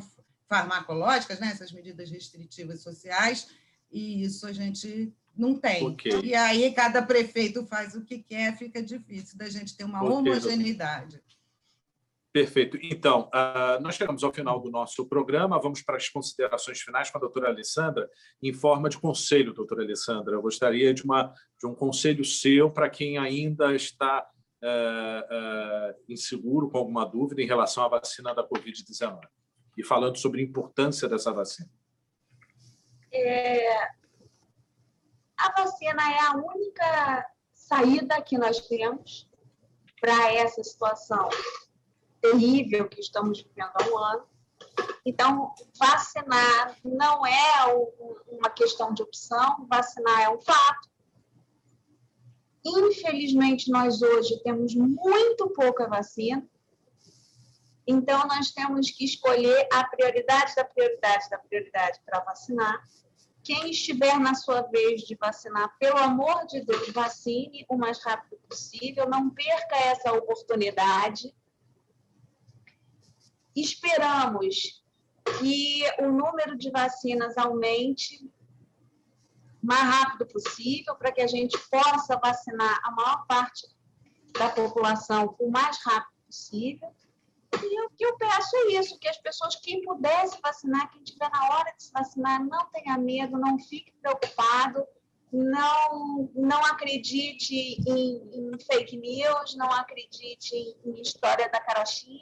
farmacológicas, 0.51 1.39
né, 1.39 1.47
essas 1.47 1.71
medidas 1.71 2.11
restritivas 2.11 2.81
sociais, 2.81 3.47
e 3.89 4.21
isso 4.21 4.45
a 4.45 4.51
gente 4.51 5.13
não 5.33 5.55
tem. 5.55 5.87
Okay. 5.87 6.19
E 6.25 6.35
aí 6.35 6.73
cada 6.73 7.01
prefeito 7.01 7.65
faz 7.65 7.95
o 7.95 8.03
que 8.03 8.19
quer, 8.19 8.57
fica 8.57 8.83
difícil 8.83 9.37
da 9.37 9.49
gente 9.49 9.77
ter 9.77 9.85
uma 9.85 10.03
okay, 10.03 10.13
homogeneidade. 10.13 11.23
Perfeito. 12.33 12.77
Então, 12.81 13.29
uh, 13.33 13.81
nós 13.81 13.95
chegamos 13.95 14.25
ao 14.25 14.33
final 14.33 14.59
do 14.59 14.69
nosso 14.69 15.05
programa, 15.05 15.59
vamos 15.59 15.81
para 15.81 15.95
as 15.95 16.09
considerações 16.09 16.81
finais 16.81 17.09
com 17.09 17.17
a 17.17 17.21
doutora 17.21 17.47
Alessandra, 17.49 18.09
em 18.43 18.51
forma 18.51 18.89
de 18.89 18.97
conselho, 18.97 19.53
doutora 19.53 19.83
Alessandra. 19.83 20.35
Eu 20.35 20.41
gostaria 20.41 20.93
de, 20.93 21.03
uma, 21.03 21.33
de 21.57 21.65
um 21.65 21.73
conselho 21.73 22.25
seu 22.25 22.69
para 22.69 22.89
quem 22.89 23.17
ainda 23.17 23.73
está 23.73 24.25
uh, 24.61 25.95
uh, 25.95 26.03
inseguro, 26.09 26.69
com 26.69 26.77
alguma 26.77 27.05
dúvida 27.05 27.41
em 27.41 27.47
relação 27.47 27.85
à 27.85 27.87
vacina 27.87 28.33
da 28.33 28.45
Covid-19 28.45 29.19
e 29.81 29.83
falando 29.83 30.17
sobre 30.17 30.41
a 30.41 30.45
importância 30.45 31.09
dessa 31.09 31.33
vacina? 31.33 31.69
É, 33.11 33.83
a 35.37 35.51
vacina 35.57 36.01
é 36.13 36.19
a 36.19 36.35
única 36.37 37.25
saída 37.51 38.21
que 38.21 38.37
nós 38.37 38.61
temos 38.67 39.27
para 39.99 40.33
essa 40.33 40.63
situação 40.63 41.29
terrível 42.21 42.87
que 42.87 43.01
estamos 43.01 43.41
vivendo 43.41 43.71
há 43.73 43.83
um 43.89 43.97
ano. 43.97 44.27
Então, 45.03 45.53
vacinar 45.77 46.77
não 46.85 47.25
é 47.25 47.65
uma 48.27 48.49
questão 48.51 48.93
de 48.93 49.01
opção, 49.01 49.65
vacinar 49.67 50.21
é 50.21 50.29
um 50.29 50.39
fato. 50.39 50.89
Infelizmente, 52.63 53.71
nós 53.71 54.01
hoje 54.03 54.41
temos 54.43 54.75
muito 54.75 55.49
pouca 55.49 55.87
vacina. 55.87 56.47
Então, 57.85 58.27
nós 58.27 58.51
temos 58.51 58.91
que 58.91 59.05
escolher 59.05 59.67
a 59.71 59.83
prioridade 59.83 60.55
da 60.55 60.63
prioridade 60.63 61.29
da 61.29 61.37
prioridade 61.37 61.99
para 62.05 62.19
vacinar. 62.21 62.81
Quem 63.43 63.71
estiver 63.71 64.19
na 64.19 64.35
sua 64.35 64.61
vez 64.61 65.01
de 65.01 65.15
vacinar, 65.15 65.75
pelo 65.79 65.97
amor 65.97 66.45
de 66.45 66.63
Deus, 66.63 66.89
vacine 66.89 67.65
o 67.67 67.75
mais 67.75 68.03
rápido 68.03 68.39
possível, 68.47 69.09
não 69.09 69.31
perca 69.31 69.75
essa 69.77 70.13
oportunidade. 70.13 71.33
Esperamos 73.55 74.83
que 75.39 75.83
o 75.99 76.11
número 76.11 76.55
de 76.55 76.69
vacinas 76.69 77.37
aumente 77.37 78.31
o 79.61 79.65
mais 79.65 79.81
rápido 79.81 80.27
possível, 80.27 80.95
para 80.95 81.11
que 81.11 81.21
a 81.21 81.27
gente 81.27 81.57
possa 81.69 82.17
vacinar 82.17 82.79
a 82.83 82.91
maior 82.91 83.25
parte 83.27 83.67
da 84.33 84.49
população 84.49 85.35
o 85.39 85.49
mais 85.49 85.77
rápido 85.83 86.17
possível. 86.25 86.95
E 87.53 87.81
o 87.81 87.89
que 87.89 88.05
eu 88.05 88.17
peço 88.17 88.55
é 88.55 88.73
isso, 88.73 88.97
que 88.97 89.07
as 89.07 89.17
pessoas, 89.17 89.55
quem 89.57 89.81
pudesse 89.81 90.39
vacinar, 90.41 90.89
quem 90.91 91.03
estiver 91.03 91.29
na 91.29 91.49
hora 91.49 91.73
de 91.75 91.83
se 91.83 91.91
vacinar, 91.91 92.43
não 92.45 92.65
tenha 92.71 92.97
medo, 92.97 93.37
não 93.37 93.59
fique 93.59 93.91
preocupado, 94.01 94.85
não, 95.31 96.29
não 96.35 96.65
acredite 96.65 97.55
em, 97.55 98.29
em, 98.33 98.59
fake 98.59 98.97
news, 98.97 99.55
não 99.55 99.71
acredite 99.71 100.53
em, 100.55 101.01
história 101.01 101.49
da 101.49 101.59
carochinha 101.59 102.19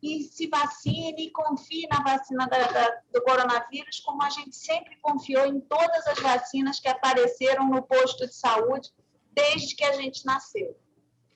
e 0.00 0.22
se 0.22 0.46
vacine 0.46 1.26
e 1.26 1.30
confie 1.32 1.88
na 1.88 2.00
vacina 2.02 2.46
da, 2.46 2.58
da, 2.58 3.02
do 3.12 3.22
coronavírus, 3.22 4.00
como 4.00 4.22
a 4.22 4.30
gente 4.30 4.54
sempre 4.54 4.96
confiou 5.00 5.46
em 5.46 5.60
todas 5.60 6.06
as 6.06 6.18
vacinas 6.20 6.78
que 6.78 6.88
apareceram 6.88 7.68
no 7.68 7.82
posto 7.82 8.26
de 8.26 8.34
saúde 8.34 8.92
desde 9.32 9.74
que 9.74 9.84
a 9.84 9.92
gente 9.92 10.24
nasceu. 10.24 10.78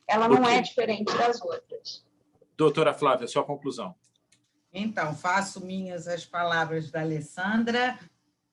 Ela 0.07 0.29
não 0.29 0.45
é 0.45 0.61
diferente 0.61 1.17
das 1.17 1.41
outras. 1.41 2.05
Doutora 2.63 2.95
Flávia, 2.95 3.27
sua 3.27 3.43
conclusão. 3.43 3.93
Então, 4.73 5.17
faço 5.17 5.67
minhas 5.67 6.07
as 6.07 6.25
palavras 6.25 6.93
da 6.93 7.01
Alessandra, 7.01 7.99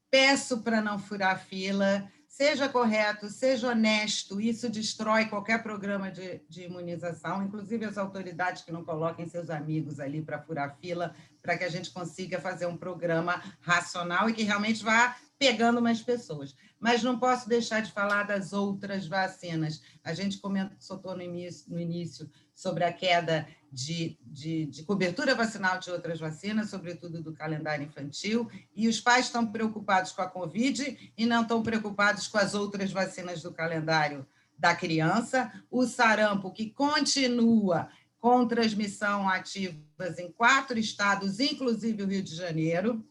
peço 0.10 0.64
para 0.64 0.82
não 0.82 0.98
furar 0.98 1.40
fila, 1.40 2.12
seja 2.28 2.68
correto, 2.68 3.30
seja 3.30 3.70
honesto, 3.70 4.42
isso 4.42 4.68
destrói 4.68 5.26
qualquer 5.26 5.62
programa 5.62 6.10
de, 6.10 6.42
de, 6.50 6.64
imunização, 6.64 7.44
inclusive 7.44 7.86
as 7.86 8.00
autoridades 8.00 8.64
que 8.64 8.72
não 8.72 8.84
coloquem 8.84 9.28
seus 9.28 9.52
amigos 9.52 10.00
ali 10.00 10.24
para 10.24 10.42
furar 10.42 10.76
fila, 10.82 11.14
para 11.40 11.56
que 11.56 11.64
a 11.64 11.70
gente 11.70 11.92
consiga 11.92 12.42
fazer 12.42 12.66
um 12.66 12.76
programa 12.76 13.44
racional 13.62 14.28
e 14.28 14.34
que 14.34 14.42
realmente 14.42 14.84
vá 14.84 15.16
pegando 15.38 15.84
mais 15.84 16.02
pessoas. 16.02 16.56
Mas 16.80 17.04
não 17.04 17.20
posso 17.20 17.48
deixar 17.48 17.82
de 17.82 17.92
falar 17.92 18.24
das 18.24 18.54
outras 18.54 19.06
vacinas. 19.06 19.84
A 20.04 20.16
gente 20.16 20.40
comentou 20.40 21.16
no 21.16 21.22
início, 21.22 21.72
no 21.72 21.80
início 21.80 22.28
sobre 22.56 22.84
a 22.84 22.92
queda 22.92 23.48
de, 23.72 24.18
de, 24.26 24.66
de, 24.66 24.84
cobertura 24.84 25.36
vacinal 25.36 25.80
de 25.80 25.92
outras 25.92 26.20
vacinas, 26.20 26.70
sobretudo 26.70 27.22
do 27.22 27.34
calendário 27.34 27.86
infantil, 27.86 28.50
e 28.76 28.88
os 28.88 29.00
pais 29.00 29.26
estão 29.26 29.46
preocupados 29.46 30.12
com 30.12 30.22
a 30.22 30.28
Covid 30.28 31.12
e 31.18 31.26
não 31.26 31.44
estão 31.44 31.62
preocupados 31.62 32.28
com 32.28 32.38
as 32.38 32.54
outras 32.54 32.92
vacinas 32.92 33.42
do 33.42 33.52
calendário 33.52 34.26
da 34.58 34.76
criança, 34.76 35.52
o 35.72 35.86
sarampo, 35.86 36.52
que 36.52 36.70
continua 36.70 37.90
com 38.20 38.46
transmissão 38.48 39.30
ativas 39.30 40.20
em 40.20 40.32
quatro 40.32 40.78
estados, 40.78 41.40
inclusive 41.40 42.04
o 42.04 42.08
Rio 42.08 42.22
de 42.22 42.36
Janeiro, 42.36 43.06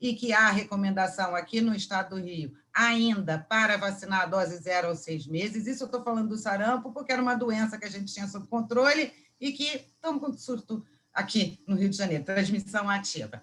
e 0.00 0.14
que 0.14 0.32
há 0.32 0.50
recomendação 0.50 1.34
aqui 1.34 1.60
no 1.60 1.74
estado 1.74 2.16
do 2.16 2.22
Rio 2.22 2.52
ainda 2.74 3.38
para 3.38 3.76
vacinar 3.76 4.22
a 4.22 4.26
dose 4.26 4.56
zero 4.56 4.88
aos 4.88 5.00
seis 5.00 5.26
meses. 5.26 5.66
Isso 5.66 5.82
eu 5.84 5.86
estou 5.86 6.02
falando 6.02 6.30
do 6.30 6.38
sarampo, 6.38 6.92
porque 6.92 7.12
era 7.12 7.22
uma 7.22 7.34
doença 7.34 7.78
que 7.78 7.84
a 7.84 7.90
gente 7.90 8.12
tinha 8.12 8.26
sob 8.26 8.46
controle 8.46 9.12
e 9.42 9.52
que 9.52 9.64
estamos 9.64 10.20
com 10.20 10.32
surto 10.32 10.86
aqui 11.12 11.58
no 11.66 11.74
Rio 11.74 11.90
de 11.90 11.96
Janeiro, 11.96 12.24
transmissão 12.24 12.88
ativa. 12.88 13.42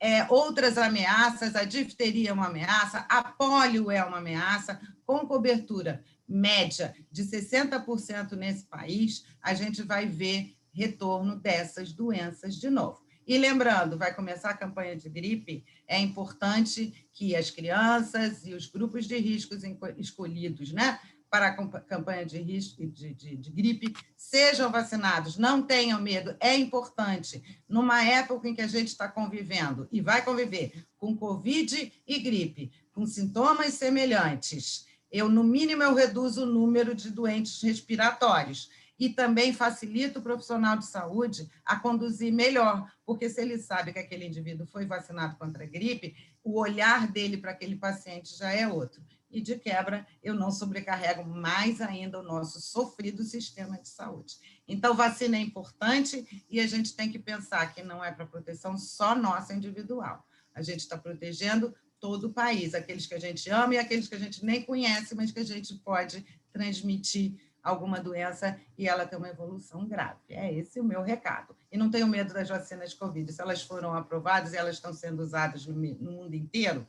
É, 0.00 0.26
outras 0.28 0.76
ameaças, 0.76 1.54
a 1.54 1.62
difteria 1.62 2.30
é 2.30 2.32
uma 2.32 2.48
ameaça, 2.48 3.06
a 3.08 3.22
polio 3.22 3.88
é 3.88 4.04
uma 4.04 4.18
ameaça, 4.18 4.80
com 5.06 5.20
cobertura 5.20 6.04
média 6.28 6.94
de 7.12 7.22
60% 7.22 8.32
nesse 8.32 8.64
país, 8.66 9.24
a 9.40 9.54
gente 9.54 9.82
vai 9.82 10.06
ver 10.06 10.56
retorno 10.72 11.36
dessas 11.36 11.92
doenças 11.92 12.56
de 12.56 12.68
novo. 12.68 13.06
E 13.24 13.38
lembrando, 13.38 13.96
vai 13.96 14.12
começar 14.12 14.50
a 14.50 14.56
campanha 14.56 14.96
de 14.96 15.08
gripe, 15.08 15.64
é 15.86 15.98
importante 15.98 17.08
que 17.12 17.36
as 17.36 17.50
crianças 17.50 18.44
e 18.44 18.52
os 18.52 18.66
grupos 18.66 19.06
de 19.06 19.16
riscos 19.16 19.62
escolhidos 19.96 20.72
né, 20.72 20.98
para 21.36 21.48
a 21.48 21.80
campanha 21.82 22.24
de, 22.24 22.38
risco, 22.38 22.86
de, 22.86 23.12
de, 23.12 23.36
de 23.36 23.50
gripe 23.50 23.94
sejam 24.16 24.72
vacinados, 24.72 25.36
não 25.36 25.60
tenham 25.60 26.00
medo, 26.00 26.34
é 26.40 26.56
importante. 26.56 27.42
Numa 27.68 28.02
época 28.02 28.48
em 28.48 28.54
que 28.54 28.62
a 28.62 28.66
gente 28.66 28.88
está 28.88 29.06
convivendo 29.06 29.86
e 29.92 30.00
vai 30.00 30.24
conviver 30.24 30.86
com 30.96 31.14
Covid 31.14 31.92
e 32.06 32.18
gripe, 32.20 32.72
com 32.90 33.04
sintomas 33.04 33.74
semelhantes, 33.74 34.86
eu, 35.12 35.28
no 35.28 35.44
mínimo, 35.44 35.82
eu 35.82 35.94
reduzo 35.94 36.44
o 36.44 36.46
número 36.46 36.94
de 36.94 37.10
doentes 37.10 37.62
respiratórios 37.62 38.70
e 38.98 39.10
também 39.10 39.52
facilita 39.52 40.18
o 40.18 40.22
profissional 40.22 40.78
de 40.78 40.86
saúde 40.86 41.50
a 41.66 41.78
conduzir 41.78 42.32
melhor, 42.32 42.90
porque 43.04 43.28
se 43.28 43.42
ele 43.42 43.58
sabe 43.58 43.92
que 43.92 43.98
aquele 43.98 44.26
indivíduo 44.26 44.66
foi 44.66 44.86
vacinado 44.86 45.36
contra 45.36 45.64
a 45.64 45.66
gripe, 45.66 46.16
o 46.42 46.58
olhar 46.58 47.06
dele 47.06 47.36
para 47.36 47.50
aquele 47.50 47.76
paciente 47.76 48.34
já 48.34 48.50
é 48.50 48.66
outro. 48.66 49.02
E, 49.36 49.40
de 49.42 49.58
quebra, 49.58 50.06
eu 50.22 50.32
não 50.32 50.50
sobrecarrego 50.50 51.22
mais 51.22 51.82
ainda 51.82 52.18
o 52.18 52.22
nosso 52.22 52.58
sofrido 52.58 53.22
sistema 53.22 53.78
de 53.78 53.86
saúde. 53.86 54.36
Então, 54.66 54.94
vacina 54.94 55.36
é 55.36 55.40
importante 55.40 56.46
e 56.48 56.58
a 56.58 56.66
gente 56.66 56.96
tem 56.96 57.12
que 57.12 57.18
pensar 57.18 57.74
que 57.74 57.82
não 57.82 58.02
é 58.02 58.10
para 58.10 58.24
proteção 58.24 58.78
só 58.78 59.14
nossa 59.14 59.52
individual. 59.52 60.26
A 60.54 60.62
gente 60.62 60.80
está 60.80 60.96
protegendo 60.96 61.74
todo 62.00 62.28
o 62.28 62.32
país, 62.32 62.74
aqueles 62.74 63.06
que 63.06 63.12
a 63.12 63.20
gente 63.20 63.50
ama 63.50 63.74
e 63.74 63.78
aqueles 63.78 64.08
que 64.08 64.14
a 64.14 64.18
gente 64.18 64.42
nem 64.42 64.62
conhece, 64.62 65.14
mas 65.14 65.30
que 65.30 65.40
a 65.40 65.44
gente 65.44 65.74
pode 65.80 66.24
transmitir 66.50 67.34
alguma 67.62 68.00
doença 68.00 68.58
e 68.78 68.88
ela 68.88 69.04
tem 69.04 69.18
uma 69.18 69.28
evolução 69.28 69.86
grave. 69.86 70.20
É 70.30 70.50
esse 70.50 70.80
o 70.80 70.84
meu 70.84 71.02
recado. 71.02 71.54
E 71.70 71.76
não 71.76 71.90
tenho 71.90 72.08
medo 72.08 72.32
das 72.32 72.48
vacinas 72.48 72.94
Covid. 72.94 73.30
Se 73.30 73.42
elas 73.42 73.60
foram 73.60 73.92
aprovadas 73.92 74.54
e 74.54 74.56
elas 74.56 74.76
estão 74.76 74.94
sendo 74.94 75.20
usadas 75.20 75.66
no 75.66 75.74
mundo 75.76 76.34
inteiro, 76.34 76.86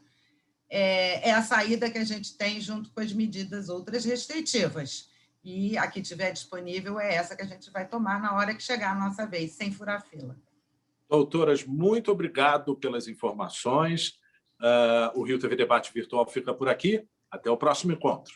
é, 0.69 1.29
é, 1.29 1.33
a 1.33 1.41
saída 1.41 1.89
que 1.89 1.97
a 1.97 2.03
gente 2.03 2.37
tem 2.37 2.59
junto 2.59 2.91
com 2.91 2.99
as 2.99 3.13
medidas 3.13 3.69
outras 3.69 4.03
restritivas. 4.05 5.09
E 5.43 5.77
a 5.77 5.87
que 5.87 6.01
tiver 6.01 6.31
disponível 6.31 6.99
é 6.99 7.15
essa 7.15 7.35
que 7.35 7.43
a 7.43 7.45
gente 7.45 7.71
vai 7.71 7.87
tomar 7.87 8.21
na 8.21 8.35
hora 8.35 8.53
que 8.53 8.61
chegar 8.61 8.91
a 8.91 8.99
nossa 8.99 9.25
vez, 9.25 9.53
sem 9.53 9.71
furar 9.71 10.05
fila. 10.05 10.35
Doutoras, 11.09 11.63
muito 11.63 12.11
obrigado 12.11 12.75
pelas 12.75 13.07
informações. 13.07 14.19
Uh, 14.59 15.17
o 15.17 15.23
Rio 15.23 15.39
TV 15.39 15.55
Debate 15.55 15.93
Virtual 15.93 16.27
fica 16.27 16.53
por 16.53 16.67
aqui. 16.67 17.07
Até 17.31 17.49
o 17.49 17.57
próximo 17.57 17.93
encontro. 17.93 18.33